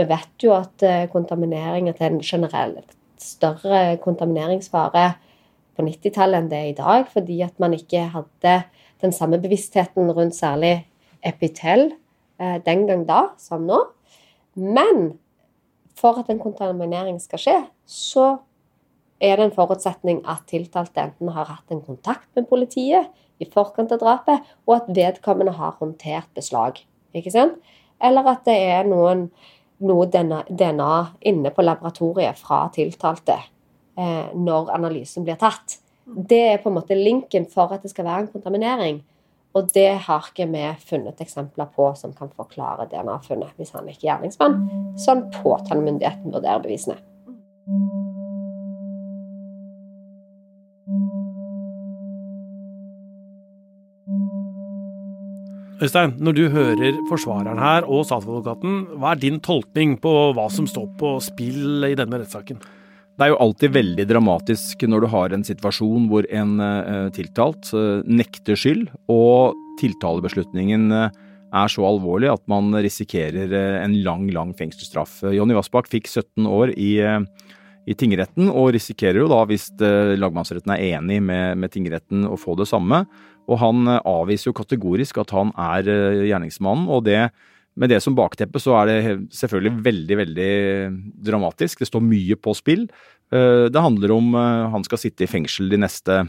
Vi 0.02 0.08
vet 0.10 0.42
jo 0.42 0.56
at 0.56 0.82
kontaminering 1.14 1.92
at 1.92 2.02
det 2.02 2.08
er 2.08 2.16
en 2.16 2.26
generelt 2.26 2.98
større 3.22 4.00
kontamineringsfare 4.02 5.12
på 5.78 5.86
90-tallet 5.86 6.42
enn 6.42 6.52
det 6.52 6.60
er 6.60 6.70
i 6.72 6.78
dag, 6.78 7.08
fordi 7.12 7.40
at 7.46 7.58
man 7.62 7.76
ikke 7.78 8.06
hadde 8.14 8.56
den 9.02 9.16
samme 9.16 9.40
bevisstheten 9.42 10.12
rundt 10.14 10.38
særlig 10.38 10.86
epitel 11.26 11.92
eh, 12.42 12.58
den 12.66 12.86
gang 12.90 13.06
da 13.08 13.22
som 13.42 13.66
nå. 13.68 13.80
Men 14.56 15.16
for 15.98 16.20
at 16.22 16.30
en 16.32 16.42
kontaminering 16.42 17.20
skal 17.22 17.42
skje, 17.42 17.58
så 17.86 18.28
er 19.22 19.38
det 19.38 19.48
en 19.48 19.56
forutsetning 19.56 20.24
at 20.30 20.48
tiltalte 20.50 21.04
enten 21.04 21.30
har 21.36 21.50
hatt 21.50 21.74
en 21.74 21.84
kontakt 21.86 22.28
med 22.36 22.50
politiet 22.50 23.12
i 23.42 23.48
forkant 23.50 23.94
av 23.94 24.02
drapet, 24.02 24.42
og 24.68 24.76
at 24.80 24.92
vedkommende 24.96 25.54
har 25.58 25.78
håndtert 25.80 26.30
beslag. 26.38 26.82
Ikke 27.14 27.34
sant? 27.34 27.58
Eller 28.02 28.26
at 28.34 28.46
det 28.48 28.58
er 28.58 28.88
noen 28.90 29.28
noe 29.82 30.06
DNA 30.10 30.94
inne 31.30 31.52
på 31.54 31.66
laboratoriet 31.66 32.38
fra 32.38 32.64
tiltalte 32.74 33.38
når 33.96 34.72
analysen 34.74 35.26
blir 35.28 35.40
tatt. 35.42 35.80
Det 36.06 36.42
er 36.54 36.62
på 36.64 36.72
en 36.72 36.78
måte 36.80 36.98
linken 36.98 37.46
for 37.50 37.74
at 37.76 37.84
det 37.84 37.92
skal 37.92 38.08
være 38.08 38.26
en 38.26 38.32
kontaminering. 38.34 39.02
Og 39.52 39.68
det 39.76 39.90
har 40.06 40.28
ikke 40.30 40.48
vi 40.48 40.64
funnet 40.88 41.20
eksempler 41.24 41.68
på 41.76 41.90
som 42.00 42.14
kan 42.16 42.32
forklare 42.36 42.88
DNA-funnet 42.92 43.58
hvis 43.60 43.74
han 43.76 43.90
ikke 43.92 44.06
er 44.06 44.10
gjerningsmann. 44.14 44.62
Sånn 45.00 45.26
påtalemyndigheten 45.36 46.32
vurderer 46.32 46.64
bevisene. 46.64 47.00
Øystein, 55.82 56.12
når 56.22 56.36
du 56.38 56.44
hører 56.54 56.98
forsvareren 57.10 57.58
her 57.58 57.88
og 57.90 58.04
statsadvokaten, 58.06 59.00
hva 59.02 59.16
er 59.16 59.24
din 59.24 59.40
tolkning 59.42 59.96
på 60.00 60.12
hva 60.38 60.46
som 60.54 60.68
står 60.70 60.92
på 61.00 61.16
spill 61.26 61.88
i 61.88 61.98
denne 61.98 62.20
rettssaken? 62.22 62.62
Det 63.22 63.28
er 63.28 63.36
jo 63.36 63.42
alltid 63.44 63.74
veldig 63.76 64.04
dramatisk 64.10 64.82
når 64.90 65.04
du 65.04 65.08
har 65.14 65.34
en 65.36 65.44
situasjon 65.46 66.08
hvor 66.10 66.26
en 66.34 66.56
uh, 66.58 67.12
tiltalt 67.14 67.68
uh, 67.78 68.00
nekter 68.10 68.58
skyld, 68.58 68.88
og 69.14 69.54
tiltalebeslutningen 69.78 70.88
uh, 70.90 71.12
er 71.54 71.70
så 71.70 71.86
alvorlig 71.86 72.32
at 72.34 72.42
man 72.50 72.74
risikerer 72.74 73.54
en 73.84 73.94
lang, 74.02 74.26
lang 74.34 74.56
fengselsstraff. 74.58 75.20
Jonny 75.38 75.54
Vassbakk 75.54 75.92
fikk 75.92 76.10
17 76.10 76.50
år 76.50 76.74
i, 76.74 76.96
i, 77.06 77.94
tingretten, 77.94 78.50
og 78.50 78.72
risikerer 78.74 79.20
jo 79.22 79.30
da, 79.30 79.44
hvis 79.46 79.68
lagmannsretten 80.18 80.74
er 80.74 80.86
enig 80.96 81.20
med, 81.22 81.60
med 81.62 81.76
tingretten, 81.76 82.26
å 82.26 82.40
få 82.42 82.56
det 82.58 82.72
samme. 82.72 83.04
Og 83.52 83.60
han 83.62 83.88
eh, 83.90 84.02
avviser 84.08 84.52
jo 84.52 84.58
kategorisk 84.58 85.22
at 85.22 85.34
han 85.36 85.54
er 85.60 85.90
eh, 85.90 86.26
gjerningsmannen. 86.30 86.90
og 86.92 87.06
det 87.08 87.30
med 87.80 87.92
det 87.94 88.02
som 88.04 88.16
bakteppe 88.18 88.60
så 88.60 88.76
er 88.82 88.90
det 88.90 88.98
selvfølgelig 89.36 89.84
veldig, 89.86 90.18
veldig 90.22 90.52
dramatisk. 91.30 91.82
Det 91.82 91.90
står 91.90 92.04
mye 92.04 92.38
på 92.40 92.56
spill. 92.58 92.88
Eh, 93.32 93.68
det 93.72 93.86
handler 93.86 94.16
om 94.16 94.34
han 94.76 94.88
skal 94.88 95.02
sitte 95.02 95.26
i 95.26 95.32
fengsel 95.32 95.72
de 95.72 95.80
neste 95.86 96.24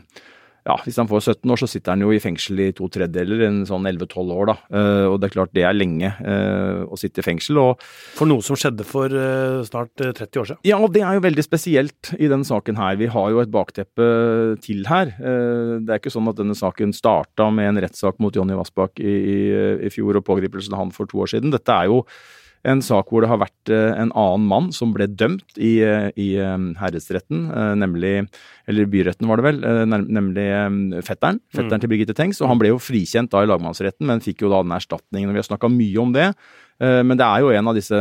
ja, 0.62 0.76
hvis 0.84 0.98
han 1.00 1.08
får 1.10 1.24
17 1.24 1.50
år, 1.50 1.58
så 1.58 1.66
sitter 1.70 1.96
han 1.96 2.04
jo 2.04 2.12
i 2.14 2.20
fengsel 2.22 2.60
i 2.62 2.68
to 2.76 2.86
tredjedeler, 2.92 3.40
en 3.48 3.62
sånn 3.66 3.86
11-12 3.88 4.34
år, 4.34 4.50
da. 4.52 4.54
Uh, 4.70 5.06
og 5.10 5.16
det 5.18 5.28
er 5.28 5.34
klart 5.34 5.54
det 5.56 5.64
er 5.66 5.74
lenge 5.74 6.12
uh, 6.22 6.84
å 6.86 6.98
sitte 7.00 7.18
i 7.18 7.26
fengsel. 7.26 7.58
Og, 7.58 7.82
for 8.14 8.30
noe 8.30 8.44
som 8.46 8.58
skjedde 8.58 8.86
for 8.86 9.10
uh, 9.10 9.62
snart 9.66 9.90
30 9.98 10.42
år 10.42 10.50
siden? 10.52 10.60
Ja, 10.68 10.78
og 10.78 10.94
det 10.94 11.02
er 11.02 11.18
jo 11.18 11.24
veldig 11.24 11.44
spesielt 11.46 12.12
i 12.14 12.30
denne 12.30 12.46
saken 12.46 12.78
her. 12.78 13.00
Vi 13.00 13.10
har 13.10 13.32
jo 13.34 13.42
et 13.42 13.50
bakteppe 13.52 14.06
til 14.62 14.86
her. 14.86 15.10
det 15.18 15.90
er 15.90 15.98
ikke 15.98 16.12
sånn 16.12 16.30
at 16.30 16.38
denne 16.38 16.54
saken 16.58 16.94
starta 16.94 17.48
med 17.54 17.72
en 17.72 17.82
rettssak 17.82 18.20
mot 18.22 18.34
Jonny 18.34 18.54
Vassbakk 18.58 19.02
i, 19.02 19.16
i, 19.34 19.40
i 19.88 19.90
fjor 19.92 20.20
og 20.20 20.26
pågripelsen 20.28 20.76
av 20.76 20.84
han 20.84 20.94
for 20.94 21.10
to 21.10 21.24
år 21.24 21.34
siden. 21.34 21.52
Dette 21.54 21.74
er 21.74 21.90
jo 21.90 22.04
en 22.68 22.82
sak 22.84 23.10
hvor 23.10 23.24
det 23.24 23.30
har 23.30 23.40
vært 23.42 23.70
eh, 23.74 23.90
en 23.98 24.12
annen 24.14 24.44
mann 24.46 24.68
som 24.74 24.92
ble 24.94 25.08
dømt 25.10 25.56
i, 25.58 25.80
eh, 25.82 26.10
i 26.14 26.28
eh, 26.38 26.66
herredsretten, 26.78 27.48
nemlig 27.78 28.28
Eller 28.70 28.86
byretten, 28.86 29.26
var 29.26 29.40
det 29.40 29.46
vel. 29.48 29.56
Nemlig 29.90 30.44
fetteren. 31.02 31.40
Fetteren 31.50 31.80
mm. 31.80 31.82
til 31.82 31.90
Birgitte 31.90 32.14
Tengs. 32.14 32.38
Og 32.40 32.46
han 32.46 32.60
ble 32.60 32.70
jo 32.70 32.78
frikjent 32.78 33.32
da 33.32 33.42
i 33.42 33.48
lagmannsretten, 33.50 34.06
men 34.06 34.22
fikk 34.22 34.44
jo 34.44 34.52
da 34.52 34.60
den 34.62 34.76
erstatningen. 34.76 35.28
og 35.28 35.34
Vi 35.34 35.42
har 35.42 35.48
snakka 35.48 35.70
mye 35.72 35.98
om 35.98 36.12
det. 36.14 36.28
Men 36.78 37.18
det 37.18 37.26
er 37.26 37.42
jo 37.42 37.50
en 37.50 37.72
av 37.72 37.74
disse 37.74 37.98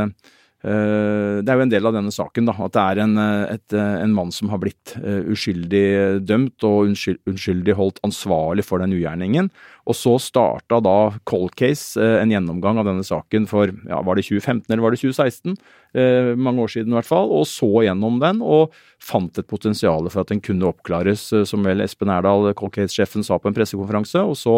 det 0.62 1.50
er 1.50 1.58
jo 1.58 1.63
en 1.65 1.71
del 1.74 1.89
av 1.89 1.95
denne 1.95 2.13
saken 2.13 2.45
da, 2.45 2.54
at 2.54 2.76
det 2.76 2.82
er 2.84 3.00
en, 3.02 3.17
et, 3.50 3.74
en 3.74 4.13
mann 4.13 4.30
som 4.30 4.52
har 4.54 4.62
blitt 4.62 4.93
uskyldig 5.02 6.21
dømt 6.21 6.62
og 6.69 6.93
uskyldig 6.93 7.74
holdt 7.80 7.97
ansvarlig 8.06 8.67
for 8.67 8.86
den 8.86 8.93
ugjerningen. 8.93 9.50
Og 9.89 9.98
så 9.98 10.13
starta 10.22 10.80
da 10.84 10.98
Cold 11.28 11.56
Case 11.58 12.00
eh, 12.00 12.20
en 12.22 12.32
gjennomgang 12.32 12.80
av 12.82 12.88
denne 12.89 13.06
saken 13.06 13.48
for 13.50 13.72
ja, 13.89 14.02
var 14.06 14.17
det 14.17 14.28
2015 14.28 14.70
eller 14.70 14.84
var 14.84 14.94
det 14.94 15.02
2016? 15.02 15.56
Eh, 15.98 16.32
mange 16.38 16.63
år 16.63 16.72
siden 16.76 16.94
i 16.94 16.98
hvert 17.00 17.10
fall. 17.10 17.32
Og 17.34 17.48
så 17.50 17.70
gjennom 17.88 18.20
den 18.22 18.44
og 18.46 18.76
fant 19.02 19.41
et 19.41 19.50
potensial 19.50 20.08
for 20.12 20.24
at 20.24 20.32
den 20.32 20.44
kunne 20.44 20.70
oppklares, 20.70 21.28
eh, 21.36 21.46
som 21.50 21.65
vel 21.65 21.84
Espen 21.84 22.13
Erdal, 22.13 22.52
Cold 22.58 22.76
Case-sjefen, 22.78 23.26
sa 23.26 23.39
på 23.41 23.50
en 23.50 23.58
pressekonferanse. 23.58 24.22
Og 24.22 24.38
så 24.39 24.58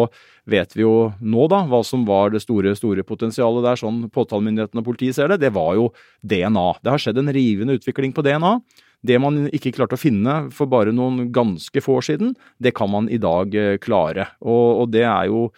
vet 0.50 0.76
vi 0.76 0.84
jo 0.84 1.12
nå 1.20 1.48
da 1.52 1.64
hva 1.70 1.80
som 1.86 2.04
var 2.08 2.34
det 2.34 2.44
store, 2.44 2.76
store 2.78 3.06
potensialet 3.06 3.64
der, 3.64 3.80
sånn 3.80 4.04
påtalemyndigheten 4.12 4.82
og 4.82 4.88
politiet 4.92 5.16
ser 5.16 5.32
det. 5.32 5.40
Det 5.46 5.54
var 5.56 5.74
jo 5.80 5.90
DNA. 6.20 6.68
Det 6.84 6.92
har 6.92 7.06
skjedd 7.06 7.22
en 7.22 7.32
rivende 7.34 7.78
utvikling 7.80 8.12
på 8.14 8.24
DNA. 8.26 8.58
Det 9.04 9.20
man 9.20 9.44
ikke 9.52 9.74
klarte 9.76 9.98
å 9.98 10.00
finne 10.00 10.38
for 10.54 10.70
bare 10.70 10.94
noen 10.96 11.28
ganske 11.34 11.84
få 11.84 12.00
år 12.00 12.08
siden, 12.08 12.34
det 12.58 12.74
kan 12.76 12.90
man 12.92 13.10
i 13.12 13.20
dag 13.20 13.54
eh, 13.54 13.76
klare. 13.82 14.32
Og, 14.40 14.84
og 14.84 14.92
det 14.94 15.04
er 15.06 15.30
jo 15.30 15.48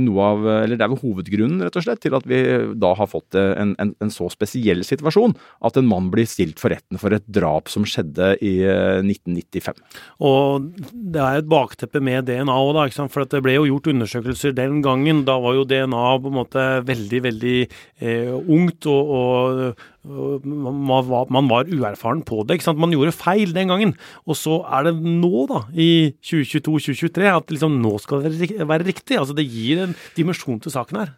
noe 0.00 0.24
av, 0.24 0.46
eller 0.62 0.78
det 0.78 0.84
er 0.86 0.90
vel 0.94 1.00
hovedgrunnen 1.02 1.60
rett 1.66 1.76
og 1.76 1.84
slett, 1.84 2.00
til 2.00 2.14
at 2.16 2.24
vi 2.28 2.40
da 2.80 2.92
har 2.96 3.08
fått 3.10 3.36
en, 3.36 3.74
en, 3.82 3.92
en, 4.00 4.12
så 4.12 4.28
spesiell 4.32 4.84
situasjon. 4.86 5.34
At 5.66 5.76
en 5.76 5.88
mann 5.88 6.08
blir 6.12 6.28
stilt 6.28 6.62
for 6.62 6.72
retten 6.72 7.00
for 7.00 7.12
et 7.12 7.26
drap 7.28 7.68
som 7.72 7.84
skjedde 7.88 8.32
i 8.40 8.54
1995. 8.64 9.76
Eh, 9.76 10.00
og 10.24 10.70
det 10.92 11.20
er 11.20 11.42
et 11.42 11.50
bakteppe 11.50 12.00
med 12.04 12.28
DNA 12.30 12.56
òg? 12.56 12.80
For 13.12 13.28
det 13.28 13.42
ble 13.44 13.58
jo 13.58 13.68
gjort 13.68 13.90
undersøkelser 13.92 14.56
den 14.56 14.80
gangen. 14.84 15.24
Da 15.28 15.36
var 15.42 15.58
jo 15.58 15.68
DNA 15.68 16.04
på 16.22 16.32
en 16.32 16.38
måte 16.40 16.66
veldig, 16.88 17.24
veldig 17.28 17.58
eh, 17.60 18.32
ungt, 18.32 18.88
og, 18.88 19.12
og 19.12 19.91
man, 20.02 21.06
var, 21.06 21.30
man, 21.30 21.48
var, 21.50 21.68
uerfaren 21.70 22.24
på 22.26 22.42
det. 22.42 22.58
ikke 22.58 22.66
sant? 22.66 22.80
Man 22.82 22.94
gjorde 22.94 23.14
feil 23.14 23.54
den 23.54 23.70
gangen. 23.70 23.94
Og 24.26 24.38
så 24.38 24.58
er 24.66 24.88
det 24.88 24.96
nå, 24.98 25.46
da, 25.50 25.62
i 25.72 26.12
2022-2023, 26.26 27.28
at 27.30 27.52
liksom 27.54 27.78
nå 27.82 27.96
skal 28.02 28.26
det 28.26 28.50
være 28.66 28.88
riktig. 28.88 29.18
Altså 29.20 29.36
det 29.38 29.46
gir 29.46 29.84
en 29.84 29.98
dimensjon 30.18 30.58
til 30.62 30.74
saken 30.74 31.04
her? 31.04 31.12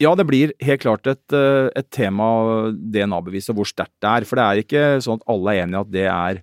Ja, 0.00 0.14
det 0.16 0.24
blir 0.30 0.54
helt 0.64 0.80
klart 0.80 1.08
et, 1.12 1.26
eh, 1.36 1.68
et 1.76 1.90
tema, 1.92 2.72
DNA-beviset, 2.72 3.52
hvor 3.52 3.68
sterkt 3.68 3.98
det 4.00 4.08
er. 4.08 4.24
For 4.24 4.40
det 4.40 4.46
er 4.46 4.62
ikke 4.62 4.84
sånn 5.04 5.20
at 5.20 5.28
alle 5.28 5.52
er 5.52 5.66
enig 5.66 5.76
i 5.76 5.80
at 5.82 5.92
det 5.92 6.06
er 6.08 6.40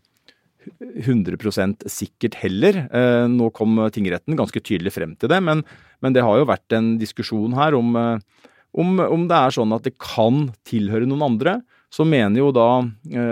100% 1.07 1.87
sikkert 1.89 2.37
heller. 2.43 2.83
Eh, 2.85 3.25
nå 3.31 3.49
kom 3.57 3.79
tingretten 3.93 4.37
ganske 4.37 4.61
tydelig 4.61 4.93
frem 4.93 5.15
til 5.17 5.31
det, 5.31 5.41
men, 5.41 5.63
men 6.05 6.13
det 6.13 6.21
har 6.21 6.37
jo 6.37 6.49
vært 6.49 6.75
en 6.77 6.97
diskusjon 7.01 7.57
her 7.57 7.73
om, 7.77 7.95
eh, 7.97 8.45
om, 8.77 8.97
om, 9.01 9.23
det 9.29 9.37
er 9.37 9.55
sånn 9.57 9.73
at 9.75 9.87
det 9.87 9.95
kan 10.01 10.47
tilhøre 10.67 11.09
noen 11.09 11.25
andre. 11.31 11.59
Så 11.93 12.05
mener 12.05 12.41
jo 12.41 12.51
da, 12.51 12.83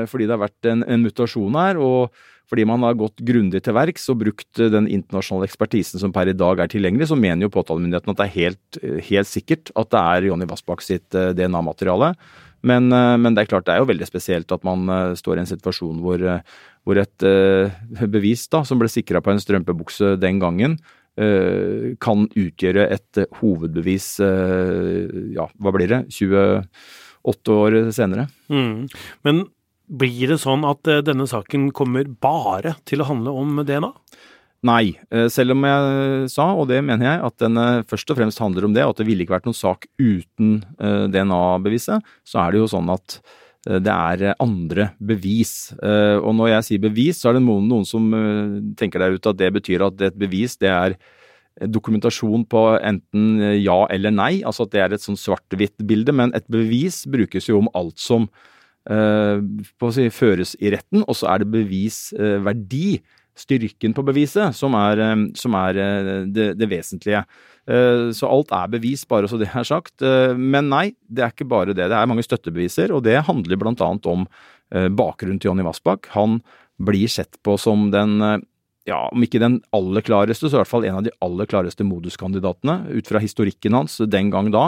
fordi 0.09 0.25
det 0.25 0.33
har 0.33 0.45
vært 0.45 0.67
en, 0.71 0.81
en 0.87 1.03
mutasjon 1.03 1.57
her, 1.59 1.77
og 1.77 2.15
fordi 2.49 2.65
man 2.67 2.83
har 2.85 2.97
gått 2.97 3.21
grundig 3.25 3.61
til 3.65 3.75
verks 3.75 4.07
og 4.13 4.19
brukt 4.21 4.61
eh, 4.61 4.71
den 4.73 4.89
internasjonale 4.91 5.49
ekspertisen 5.49 6.01
som 6.01 6.13
per 6.15 6.29
i 6.29 6.37
dag 6.37 6.61
er 6.61 6.71
tilgjengelig, 6.71 7.09
så 7.09 7.17
mener 7.19 7.47
jo 7.47 7.53
påtalemyndigheten 7.55 8.13
at 8.13 8.21
det 8.21 8.27
er 8.27 8.35
helt, 8.35 8.81
eh, 8.81 8.99
helt 9.09 9.29
sikkert 9.29 9.71
at 9.73 9.91
det 9.93 10.01
er 10.01 10.27
Jonny 10.29 10.49
Vassbakk 10.49 10.85
sitt 10.85 11.17
eh, 11.17 11.31
DNA-materiale. 11.37 12.13
Men, 12.65 12.89
men, 12.89 13.35
det 13.35 13.43
er 13.43 13.49
klart 13.51 13.67
det 13.67 13.75
er 13.75 13.83
jo 13.83 13.89
veldig 13.91 14.07
spesielt 14.09 14.49
at 14.49 14.63
man 14.65 14.87
står 15.13 15.37
i 15.37 15.41
en 15.43 15.49
situasjon 15.51 15.99
hvor, 16.01 16.23
hvor 16.81 16.97
et 16.97 17.25
bevis 18.09 18.47
da, 18.49 18.63
som 18.65 18.81
ble 18.81 18.89
sikra 18.89 19.21
på 19.21 19.29
en 19.29 19.41
strømpebukse 19.43 20.15
den 20.17 20.39
gangen, 20.41 20.73
kan 21.15 22.25
utgjøre 22.27 22.89
et 22.91 23.19
hovedbevis 23.39 24.07
ja, 24.19 25.45
hva 25.47 25.71
blir 25.71 25.87
det, 25.87 25.99
28 26.11 27.55
år 27.55 27.77
senere. 27.95 28.25
Mm. 28.51 28.89
Men 29.23 29.45
blir 29.85 30.31
det 30.31 30.39
sånn 30.41 30.65
at 30.67 30.87
eh, 30.89 31.03
denne 31.05 31.27
saken 31.29 31.69
kommer 31.75 32.07
bare 32.07 32.75
til 32.89 33.03
å 33.03 33.09
handle 33.09 33.35
om 33.37 33.61
DNA? 33.65 33.91
Nei, 34.65 34.95
eh, 35.13 35.27
selv 35.29 35.53
om 35.53 35.65
jeg 35.67 36.29
sa, 36.33 36.49
og 36.57 36.69
det 36.71 36.81
mener 36.85 37.09
jeg, 37.09 37.21
at 37.29 37.37
den 37.43 37.61
eh, 37.61 37.83
først 37.87 38.11
og 38.11 38.19
fremst 38.19 38.41
handler 38.41 38.65
om 38.67 38.75
det, 38.75 38.85
og 38.85 38.95
at 38.95 39.03
det 39.03 39.09
ville 39.09 39.25
ikke 39.25 39.37
vært 39.37 39.49
noen 39.49 39.57
sak 39.57 39.85
uten 40.01 40.57
DNA-beviset, 41.13 42.15
så 42.25 42.41
er 42.41 42.53
det 42.53 42.63
jo 42.63 42.71
sånn 42.71 42.89
at 42.93 43.19
det 43.65 43.91
er 43.91 44.35
andre 44.43 44.91
bevis. 45.01 45.73
Og 45.81 46.31
når 46.37 46.51
jeg 46.51 46.65
sier 46.67 46.81
bevis, 46.83 47.17
så 47.17 47.31
er 47.31 47.39
det 47.39 47.45
noen, 47.47 47.85
som 47.89 48.11
tenker 48.77 49.01
der 49.01 49.17
ute 49.17 49.31
at 49.31 49.39
det 49.39 49.49
betyr 49.55 49.87
at 49.87 50.03
et 50.05 50.19
bevis 50.21 50.53
det 50.61 50.69
er 50.69 50.97
dokumentasjon 51.73 52.43
på 52.51 52.61
enten 52.77 53.41
ja 53.57 53.79
eller 53.89 54.13
nei, 54.13 54.43
altså 54.45 54.67
at 54.67 54.75
det 54.75 54.83
er 54.83 54.93
et 54.93 55.01
sånn 55.01 55.17
svart-hvitt-bilde, 55.17 56.13
men 56.13 56.35
et 56.37 56.45
bevis 56.51 57.03
brukes 57.09 57.49
jo 57.49 57.63
om 57.63 57.71
alt 57.73 57.97
som 58.01 58.29
Eh, 58.85 59.39
si, 59.95 60.09
føres 60.13 60.53
i 60.61 60.69
retten, 60.69 61.01
og 61.09 61.17
så 61.17 61.31
er 61.33 61.41
det 61.41 61.53
bevisverdi, 61.55 62.99
styrken 63.35 63.95
på 63.97 64.03
beviset, 64.05 64.53
som 64.55 64.77
er, 64.77 65.01
eh, 65.01 65.23
som 65.35 65.57
er 65.57 65.79
eh, 65.81 66.11
det, 66.29 66.51
det, 66.59 66.69
vesentlige. 66.69 67.23
Så 67.65 68.27
alt 68.29 68.51
er 68.53 68.67
bevis, 68.69 69.07
bare 69.09 69.25
så 69.25 69.39
det 69.41 69.47
er 69.49 69.65
sagt. 69.65 70.03
Men 70.37 70.67
nei, 70.69 70.83
det 71.09 71.23
er 71.25 71.31
ikke 71.33 71.47
bare 71.49 71.73
det. 71.73 71.87
Det 71.89 71.97
er 71.97 72.09
mange 72.11 72.21
støttebeviser, 72.21 72.93
og 72.93 73.01
det 73.07 73.23
handler 73.25 73.57
blant 73.57 73.81
annet 73.81 74.05
om 74.05 74.27
bakgrunnen 74.69 75.39
til 75.41 75.49
Jonny 75.49 75.65
Vassbakk. 75.65 76.11
Han 76.13 76.43
blir 76.77 77.09
sett 77.09 77.39
på 77.41 77.55
som 77.57 77.87
den 77.89 78.19
ja, 78.85 78.99
om 79.09 79.25
ikke 79.25 79.41
den 79.41 79.59
aller 79.73 80.05
klareste, 80.05 80.45
så 80.45 80.59
i 80.59 80.61
hvert 80.61 80.69
fall 80.69 80.85
en 80.85 80.99
av 80.99 81.07
de 81.07 81.13
aller 81.25 81.49
klareste 81.49 81.85
moduskandidatene, 81.87 82.83
ut 82.93 83.09
fra 83.09 83.21
historikken 83.23 83.77
hans 83.77 83.97
den 84.13 84.29
gang 84.33 84.51
da. 84.53 84.67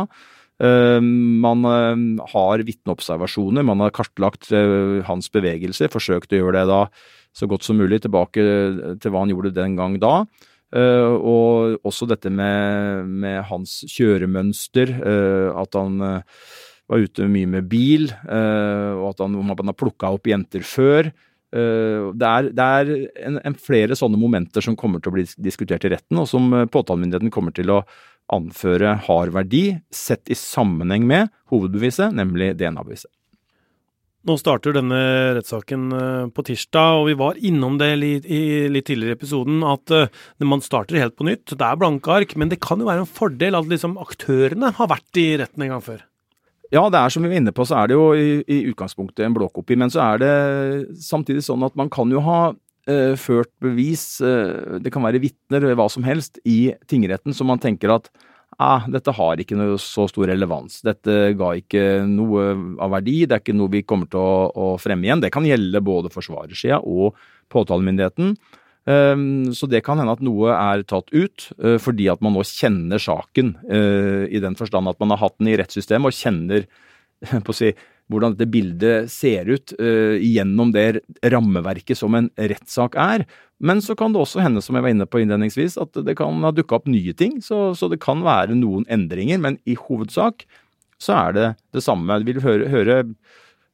Eh, 0.57 1.01
man 1.01 1.65
eh, 1.69 2.25
har 2.33 2.65
vitneobservasjoner, 2.65 3.65
man 3.65 3.83
har 3.85 3.93
kartlagt 3.93 4.49
eh, 4.49 5.05
hans 5.05 5.29
bevegelser, 5.33 5.91
forsøkt 5.93 6.33
å 6.33 6.41
gjøre 6.41 6.57
det 6.57 6.67
da 6.71 6.81
så 7.37 7.45
godt 7.49 7.67
som 7.67 7.77
mulig 7.77 8.01
tilbake 8.01 8.41
til 8.97 9.13
hva 9.13 9.21
han 9.21 9.29
gjorde 9.29 9.53
den 9.53 9.75
gang 9.77 9.99
da. 10.01 10.23
Og 10.75 11.77
også 11.87 12.07
dette 12.09 12.31
med, 12.33 13.07
med 13.07 13.39
hans 13.47 13.79
kjøremønster, 13.87 14.91
at 15.55 15.77
han 15.79 16.01
var 16.01 17.03
ute 17.03 17.27
mye 17.31 17.47
med 17.47 17.69
bil, 17.71 18.09
og 18.11 19.05
at 19.13 19.23
han, 19.23 19.37
han 19.47 19.71
har 19.71 19.77
plukka 19.79 20.11
opp 20.17 20.27
jenter 20.27 20.65
før. 20.67 21.11
Det 21.47 22.27
er, 22.33 22.49
det 22.51 22.67
er 22.81 22.91
en, 23.29 23.39
en 23.47 23.55
flere 23.55 23.95
sånne 23.95 24.19
momenter 24.19 24.63
som 24.65 24.75
kommer 24.75 24.99
til 24.99 25.13
å 25.13 25.15
bli 25.15 25.23
diskutert 25.39 25.87
i 25.87 25.93
retten, 25.95 26.19
og 26.19 26.27
som 26.27 26.51
påtalemyndigheten 26.67 27.31
kommer 27.31 27.55
til 27.55 27.71
å 27.71 27.81
anføre 28.35 28.97
har 29.07 29.31
verdi, 29.31 29.69
sett 29.93 30.27
i 30.31 30.35
sammenheng 30.35 31.07
med 31.07 31.31
hovedbeviset, 31.51 32.11
nemlig 32.15 32.53
DNA-beviset. 32.59 33.11
Nå 34.27 34.35
starter 34.35 34.75
denne 34.75 34.97
rettssaken 35.37 35.83
eh, 35.95 36.25
på 36.35 36.43
tirsdag, 36.49 36.99
og 36.99 37.05
vi 37.07 37.15
var 37.19 37.37
innom 37.47 37.77
det 37.79 37.93
litt, 38.01 38.25
tidligere 38.27 39.13
i 39.13 39.15
episoden, 39.15 39.61
at 39.63 39.93
eh, 39.95 40.11
man 40.43 40.63
starter 40.63 40.99
helt 40.99 41.15
på 41.15 41.27
nytt. 41.29 41.53
Det 41.53 41.63
er 41.63 41.79
blanke 41.79 42.11
ark, 42.11 42.35
men 42.35 42.51
det 42.51 42.59
kan 42.63 42.81
jo 42.81 42.89
være 42.89 43.05
en 43.05 43.07
fordel 43.19 43.55
at 43.55 43.71
liksom 43.71 43.95
aktørene 44.03 44.73
har 44.75 44.91
vært 44.91 45.21
i 45.21 45.29
retten 45.39 45.63
en 45.63 45.77
gang 45.77 45.85
før. 45.85 46.03
Ja, 46.75 46.83
det 46.91 46.99
er 46.99 47.13
som 47.13 47.23
vi 47.23 47.31
var 47.31 47.39
inne 47.39 47.55
på, 47.55 47.63
så 47.63 47.79
er 47.79 47.87
det 47.87 47.95
jo 47.95 48.07
i, 48.19 48.41
i 48.43 48.59
utgangspunktet 48.73 49.23
en 49.23 49.37
blåkopi. 49.37 49.77
Men 49.79 49.93
så 49.93 50.03
er 50.09 50.23
det 50.25 50.31
samtidig 50.99 51.45
sånn 51.47 51.63
at 51.63 51.77
man 51.79 51.87
kan 51.93 52.11
jo 52.11 52.19
ha 52.25 52.41
uh, 52.51 53.13
ført 53.15 53.53
bevis, 53.63 54.17
uh, 54.19 54.75
det 54.83 54.91
kan 54.91 55.07
være 55.07 55.21
vitner, 55.23 55.69
hva 55.79 55.87
som 55.87 56.03
helst, 56.03 56.41
i 56.43 56.73
tingretten 56.91 57.31
som 57.31 57.47
man 57.47 57.63
tenker 57.63 57.95
at 57.95 58.11
ah, 58.63 58.85
dette 58.89 59.13
har 59.13 59.41
ikke 59.41 59.57
noe 59.57 59.77
så 59.81 60.07
stor 60.09 60.29
relevans. 60.31 60.81
Dette 60.85 61.17
ga 61.37 61.51
ikke 61.59 61.83
noe 62.09 62.49
av 62.83 62.93
verdi, 62.97 63.19
det 63.25 63.37
er 63.37 63.43
ikke 63.43 63.57
noe 63.57 63.73
vi 63.73 63.83
kommer 63.87 64.09
til 64.11 64.21
å, 64.21 64.47
å 64.49 64.69
fremme 64.81 65.07
igjen. 65.07 65.23
Det 65.23 65.33
kan 65.33 65.45
gjelde 65.47 65.83
både 65.85 66.13
forsvarersida 66.13 66.81
og 66.83 67.17
påtalemyndigheten. 67.53 68.33
Um, 68.87 69.51
så 69.51 69.67
det 69.67 69.81
kan 69.83 69.99
hende 69.99 70.13
at 70.15 70.23
noe 70.23 70.53
er 70.55 70.85
tatt 70.87 71.11
ut 71.11 71.49
uh, 71.59 71.75
fordi 71.81 72.05
at 72.07 72.21
man 72.23 72.37
nå 72.37 72.45
kjenner 72.47 73.01
saken, 73.03 73.51
uh, 73.67 74.23
i 74.31 74.39
den 74.39 74.55
forstand 74.55 74.87
at 74.87 75.01
man 75.03 75.11
har 75.11 75.25
hatt 75.25 75.35
den 75.41 75.51
i 75.51 75.57
rettssystemet 75.59 76.07
og 76.07 76.15
kjenner 76.15 76.63
på 77.45 77.51
å 77.51 77.57
si, 77.57 77.73
hvordan 78.11 78.35
dette 78.35 78.49
bildet 78.51 79.11
ser 79.11 79.49
ut 79.51 79.73
uh, 79.81 80.15
gjennom 80.19 80.71
det 80.75 81.01
rammeverket 81.27 81.99
som 81.99 82.15
en 82.17 82.29
rettssak 82.39 82.95
er. 82.99 83.25
Men 83.59 83.81
så 83.83 83.97
kan 83.97 84.13
det 84.13 84.21
også 84.21 84.43
hende, 84.43 84.61
som 84.63 84.77
jeg 84.77 84.85
var 84.85 84.93
inne 84.93 85.07
på 85.09 85.21
innledningsvis, 85.23 85.79
at 85.81 85.97
det 86.05 86.15
kan 86.19 86.45
ha 86.45 86.53
dukka 86.53 86.79
opp 86.79 86.87
nye 86.91 87.15
ting. 87.17 87.39
Så, 87.43 87.73
så, 87.77 87.89
det 87.91 87.99
kan 88.03 88.23
være 88.25 88.55
noen 88.57 88.85
endringer, 88.93 89.41
men 89.43 89.59
i 89.65 89.75
hovedsak 89.79 90.45
så 91.01 91.17
er 91.17 91.35
det 91.35 91.47
det 91.75 91.83
samme. 91.85 92.21
Vi 92.23 92.37
vil 92.37 92.45
høre, 92.45 92.69
høre 92.71 93.01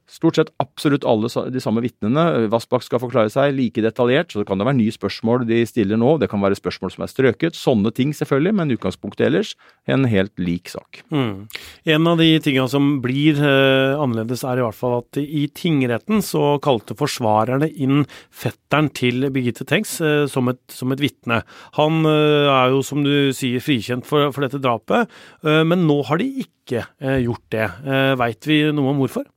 stort 0.10 0.38
sett 0.38 0.52
absolutt 0.62 1.06
alle 1.08 1.30
de 1.52 1.62
samme 1.64 1.84
vitnene. 1.84 2.48
Vassbakk 2.52 2.86
skal 2.86 3.02
forklare 3.04 3.32
seg 3.34 3.54
like 3.56 3.84
detaljert, 3.84 4.32
så 4.32 4.42
det 4.42 4.48
kan 4.50 4.60
det 4.60 4.68
være 4.68 4.80
nye 4.80 4.94
spørsmål 4.94 5.48
de 5.50 5.62
stiller 5.70 6.00
nå. 6.00 6.18
Det 6.22 6.30
kan 6.32 6.44
være 6.44 6.58
spørsmål 6.60 6.94
som 6.96 7.06
er 7.06 7.12
strøket. 7.12 7.58
Sånne 7.58 7.94
ting, 7.96 8.14
selvfølgelig, 8.16 8.56
men 8.60 8.74
utgangspunktet 8.76 9.28
ellers 9.30 9.54
en 9.90 10.08
helt 10.10 10.34
lik 10.42 10.72
sak. 10.72 11.02
Mm. 11.14 11.48
En 11.96 12.12
av 12.12 12.22
de 12.22 12.30
tingene 12.44 12.70
som 12.72 12.98
blir 13.04 13.40
eh, 13.40 13.96
annerledes, 14.00 14.46
er 14.48 14.60
i 14.60 14.66
hvert 14.66 14.78
fall 14.78 14.98
at 15.02 15.20
i 15.22 15.46
tingretten 15.56 16.24
så 16.26 16.58
kalte 16.64 16.98
forsvarerne 17.00 17.70
inn 17.72 18.04
fetteren 18.34 18.90
til 18.96 19.30
Birgitte 19.34 19.68
Tengs 19.70 19.98
eh, 20.04 20.26
som 20.32 20.52
et, 20.52 20.62
som 20.72 20.94
et 20.94 21.04
vitne. 21.04 21.42
Han 21.80 22.04
eh, 22.10 22.50
er 22.52 22.74
jo, 22.76 22.84
som 22.86 23.04
du 23.06 23.32
sier, 23.36 23.64
frikjent 23.64 24.08
for, 24.08 24.32
for 24.36 24.46
dette 24.46 24.62
drapet, 24.64 25.12
eh, 25.46 25.64
men 25.68 25.88
nå 25.90 26.02
har 26.10 26.22
de 26.22 26.30
ikke 26.46 26.86
eh, 27.02 27.24
gjort 27.26 27.48
det. 27.54 27.70
Eh, 27.84 28.14
Veit 28.20 28.50
vi 28.50 28.64
noe 28.76 28.94
om 28.94 29.04
hvorfor? 29.04 29.28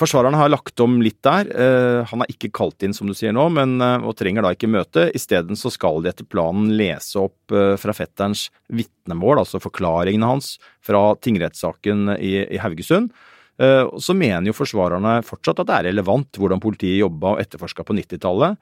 Forsvareren 0.00 0.34
har 0.34 0.50
lagt 0.50 0.80
om 0.82 0.96
litt 1.04 1.20
der. 1.22 1.46
Uh, 1.54 2.00
han 2.10 2.24
er 2.24 2.30
ikke 2.32 2.50
kalt 2.54 2.82
inn, 2.82 2.94
som 2.96 3.06
du 3.06 3.14
sier 3.14 3.34
nå, 3.34 3.46
men, 3.54 3.76
uh, 3.78 4.02
og 4.02 4.16
trenger 4.18 4.42
da 4.42 4.50
ikke 4.54 4.70
møte. 4.70 5.06
Isteden 5.14 5.58
så 5.58 5.70
skal 5.70 6.00
de 6.02 6.10
etter 6.10 6.26
planen 6.26 6.72
lese 6.74 7.20
opp 7.22 7.54
uh, 7.54 7.76
fra 7.78 7.94
fetterens 7.94 8.48
vitnemål, 8.74 9.44
altså 9.44 9.62
forklaringene 9.62 10.32
hans 10.32 10.56
fra 10.82 11.12
tingrettssaken 11.22 12.16
i, 12.18 12.40
i 12.50 12.60
Haugesund. 12.62 13.14
Så 13.54 14.16
mener 14.18 14.48
jo 14.48 14.52
forsvarerne 14.58 15.20
fortsatt 15.22 15.60
at 15.62 15.68
det 15.68 15.74
er 15.76 15.86
relevant 15.86 16.40
hvordan 16.42 16.58
politiet 16.58 16.96
jobba 16.98 17.36
og 17.36 17.42
etterforska 17.44 17.84
på 17.86 17.94
90-tallet, 17.94 18.56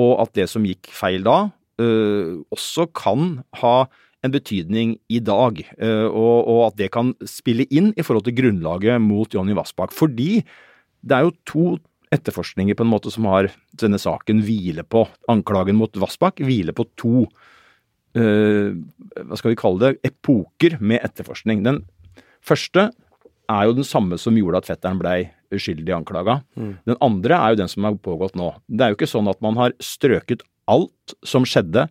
og 0.00 0.12
at 0.22 0.32
det 0.38 0.46
som 0.48 0.64
gikk 0.64 0.88
feil 0.96 1.20
da, 1.26 1.50
også 2.56 2.86
kan 2.96 3.42
ha 3.60 3.74
en 4.24 4.32
betydning 4.32 4.94
i 5.12 5.20
dag, 5.20 5.60
og, 6.08 6.62
at 6.70 6.78
det 6.80 6.88
kan 6.96 7.12
spille 7.28 7.68
inn 7.68 7.92
i 7.92 8.06
forhold 8.06 8.24
til 8.30 8.38
grunnlaget 8.40 9.04
mot 9.04 9.36
Jonny 9.36 9.52
Vassbakk. 9.58 9.92
Fordi 9.92 10.40
det 11.00 11.16
er 11.16 11.26
jo 11.26 11.36
to 11.48 11.66
etterforskninger 12.14 12.76
på 12.78 12.86
en 12.86 12.90
måte 12.90 13.12
som 13.12 13.26
har 13.28 13.50
denne 13.78 14.00
saken 14.00 14.40
hviler 14.46 14.86
på. 14.88 15.04
Anklagen 15.28 15.76
mot 15.76 15.92
Vassbakk 16.00 16.40
hviler 16.44 16.76
på 16.76 16.88
to 16.98 17.26
hva 18.18 19.36
skal 19.38 19.52
vi 19.52 19.58
kalle 19.60 19.78
det, 19.78 20.08
epoker 20.08 20.78
med 20.80 21.04
etterforskning. 21.06 21.60
Den 21.62 21.82
første 22.42 22.88
er 23.48 23.68
jo 23.68 23.76
den 23.76 23.86
samme 23.86 24.18
som 24.18 24.36
gjorde 24.36 24.62
at 24.62 24.68
fetteren 24.68 24.98
blei 24.98 25.18
uskyldig 25.54 25.94
anklaga. 25.94 26.40
Mm. 26.58 26.72
Den 26.88 26.98
andre 27.04 27.36
er 27.36 27.52
jo 27.52 27.60
den 27.62 27.70
som 27.70 27.86
har 27.86 28.00
pågått 28.02 28.34
nå. 28.36 28.50
Det 28.66 28.84
er 28.84 28.92
jo 28.92 28.98
ikke 28.98 29.10
sånn 29.12 29.30
at 29.30 29.38
man 29.44 29.60
har 29.60 29.76
strøket 29.82 30.42
alt 30.68 31.14
som 31.24 31.46
skjedde 31.48 31.86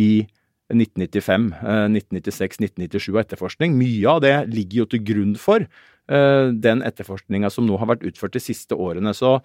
i 0.00 0.24
1995, 0.72 1.50
1996, 1.52 2.60
1997 2.62 3.10
og 3.12 3.20
etterforskning. 3.24 3.74
Mye 3.76 4.14
av 4.14 4.22
det 4.24 4.36
ligger 4.52 4.84
jo 4.84 4.88
til 4.94 5.02
grunn 5.10 5.34
for 5.40 5.66
den 6.12 6.82
etterforskninga 6.84 7.48
som 7.48 7.64
nå 7.64 7.78
har 7.80 7.88
vært 7.88 8.02
utført 8.04 8.34
de 8.36 8.42
siste 8.42 8.76
årene. 8.76 9.14
Så 9.16 9.38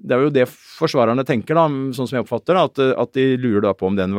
det 0.00 0.16
er 0.16 0.24
jo 0.24 0.32
det 0.34 0.46
forsvarerne 0.48 1.24
tenker, 1.26 1.56
da, 1.56 1.66
sånn 1.94 2.08
som 2.08 2.16
jeg 2.16 2.24
oppfatter 2.24 2.56
det, 2.56 2.64
at, 2.64 2.82
at, 3.04 3.12
de 3.14 3.38
lurer 3.38 3.62
da 3.66 3.72
på 3.76 3.90
om 3.90 3.98
den 3.98 4.16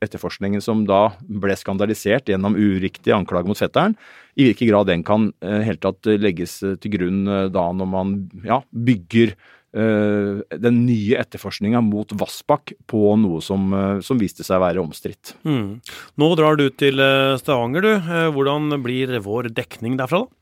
etterforskningen 0.00 0.62
som 0.64 0.84
da 0.88 1.10
ble 1.20 1.56
skandalisert 1.58 2.30
gjennom 2.30 2.56
uriktig 2.56 3.12
anklage 3.14 3.50
mot 3.50 3.58
fetteren, 3.58 3.96
i 4.38 4.48
hvilken 4.48 4.70
grad 4.70 4.88
den 4.88 5.04
kan 5.06 5.30
uh, 5.44 5.60
helt 5.66 5.82
tatt 5.84 6.08
legges 6.20 6.60
til 6.62 6.94
grunn 6.94 7.24
uh, 7.28 7.48
da 7.52 7.66
når 7.74 7.90
man 7.90 8.14
ja, 8.46 8.62
bygger 8.70 9.34
uh, 9.34 10.40
den 10.54 10.82
nye 10.86 11.18
etterforskninga 11.20 11.82
mot 11.84 12.14
Vassbakk 12.16 12.76
på 12.88 13.14
noe 13.20 13.42
som, 13.44 13.74
som 14.06 14.20
viste 14.22 14.46
seg 14.46 14.60
å 14.60 14.64
være 14.64 14.84
omstridt. 14.84 15.34
Mm. 15.44 15.80
Nå 16.22 16.34
drar 16.38 16.56
du 16.56 16.68
til 16.70 17.02
Stavanger, 17.42 17.84
du. 17.84 18.12
Hvordan 18.36 18.78
blir 18.86 19.18
vår 19.26 19.50
dekning 19.58 20.00
derfra, 20.00 20.24
da? 20.24 20.39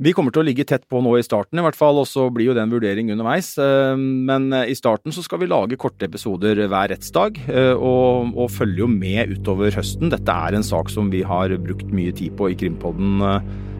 Vi 0.00 0.14
kommer 0.16 0.32
til 0.32 0.40
å 0.40 0.46
ligge 0.48 0.64
tett 0.64 0.86
på 0.88 1.02
nå 1.04 1.10
i 1.18 1.24
starten, 1.24 1.58
i 1.60 1.62
hvert 1.64 1.76
fall, 1.76 1.98
og 2.00 2.06
så 2.08 2.30
blir 2.32 2.46
jo 2.48 2.54
det 2.56 2.62
en 2.62 2.70
vurdering 2.72 3.10
underveis. 3.12 3.50
Eh, 3.60 3.92
men 4.00 4.46
eh, 4.56 4.70
i 4.72 4.76
starten 4.78 5.12
så 5.12 5.20
skal 5.20 5.42
vi 5.42 5.48
lage 5.50 5.76
korte 5.80 6.06
episoder 6.08 6.56
hver 6.72 6.88
rettsdag, 6.94 7.36
eh, 7.52 7.74
og, 7.76 8.30
og 8.32 8.48
følge 8.48 8.80
jo 8.80 8.88
med 8.88 9.34
utover 9.34 9.76
høsten. 9.76 10.08
Dette 10.08 10.32
er 10.32 10.56
en 10.56 10.64
sak 10.64 10.88
som 10.88 11.12
vi 11.12 11.20
har 11.20 11.52
brukt 11.60 11.92
mye 11.92 12.14
tid 12.16 12.32
på 12.38 12.48
i 12.48 12.56
Krimpodden 12.56 13.20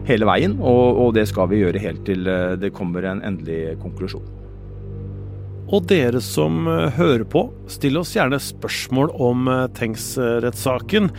hele 0.05 0.27
veien, 0.29 0.53
og, 0.61 1.01
og 1.07 1.17
det 1.17 1.25
skal 1.31 1.49
vi 1.49 1.63
gjøre 1.63 1.81
helt 1.81 2.05
til 2.05 2.29
det 2.61 2.69
kommer 2.77 3.09
en 3.09 3.25
endelig 3.25 3.79
konklusjon. 3.81 4.29
Og 5.73 5.89
dere 5.89 6.21
som 6.21 6.67
hører 6.99 7.25
på, 7.25 7.47
still 7.71 8.01
oss 8.01 8.15
gjerne 8.15 8.39
spørsmål 8.41 9.13
om 9.23 9.49
Tengs-rettssaken. 9.77 11.11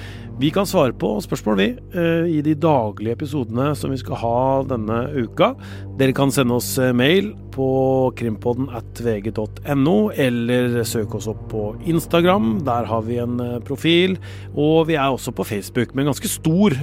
Vi 0.43 0.49
kan 0.51 0.67
svare 0.67 0.95
på 0.97 1.21
spørsmål, 1.21 1.57
vi, 1.57 1.69
eh, 1.95 2.39
i 2.39 2.41
de 2.43 2.55
daglige 2.57 3.13
episodene 3.13 3.77
som 3.77 3.93
vi 3.93 3.99
skal 4.01 4.17
ha 4.17 4.63
denne 4.65 5.13
uka. 5.15 5.53
Dere 6.01 6.13
kan 6.17 6.33
sende 6.33 6.57
oss 6.57 6.79
eh, 6.79 6.93
mail 6.93 7.35
på 7.53 8.11
krimpodden 8.17 8.71
at 8.73 8.99
vg.no, 9.05 10.11
eller 10.11 10.81
søke 10.89 11.21
oss 11.21 11.29
opp 11.29 11.45
på 11.53 11.77
Instagram. 11.85 12.65
Der 12.65 12.89
har 12.89 13.05
vi 13.07 13.21
en 13.23 13.39
eh, 13.39 13.61
profil. 13.61 14.17
Og 14.57 14.89
vi 14.89 14.97
er 14.97 15.13
også 15.13 15.31
på 15.37 15.45
Facebook 15.45 15.95
med 15.95 16.07
en 16.07 16.11
ganske 16.11 16.33
stor 16.33 16.75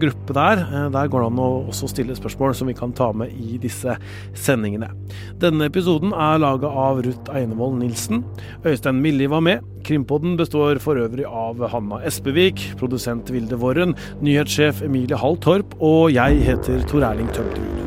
gruppe 0.00 0.32
der. 0.32 0.64
Der 0.94 1.08
går 1.10 1.20
det 1.20 1.28
an 1.28 1.42
å 1.42 1.50
også 1.68 1.90
stille 1.90 2.16
spørsmål 2.16 2.54
som 2.56 2.70
vi 2.70 2.78
kan 2.78 2.94
ta 2.96 3.10
med 3.12 3.34
i 3.34 3.58
disse 3.60 3.98
sendingene. 4.32 4.88
Denne 5.42 5.68
episoden 5.68 6.14
er 6.14 6.40
laga 6.40 6.70
av 6.70 7.02
Ruth 7.04 7.34
Einevold 7.34 7.82
Nilsen. 7.82 8.24
Øystein 8.64 9.02
Milli 9.04 9.26
var 9.28 9.40
med. 9.44 9.60
Krimpodden 9.84 10.38
består 10.40 10.78
for 10.80 10.96
øvrig 10.96 11.26
av 11.28 11.60
Hanna 11.68 11.98
Espevik, 12.08 12.62
produsent 12.80 13.28
Vilde 13.28 13.58
Worren, 13.60 13.92
nyhetssjef 14.24 14.80
Emilie 14.86 15.18
Hall 15.20 15.36
Torp, 15.44 15.76
og 15.76 16.08
jeg 16.14 16.40
heter 16.46 16.80
Tor 16.88 17.04
Erling 17.04 17.28
Tømterud. 17.36 17.82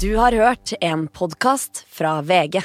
Du 0.00 0.16
har 0.16 0.32
hørt 0.32 0.72
en 0.80 1.08
podkast 1.12 1.84
fra 1.92 2.22
VG. 2.24 2.64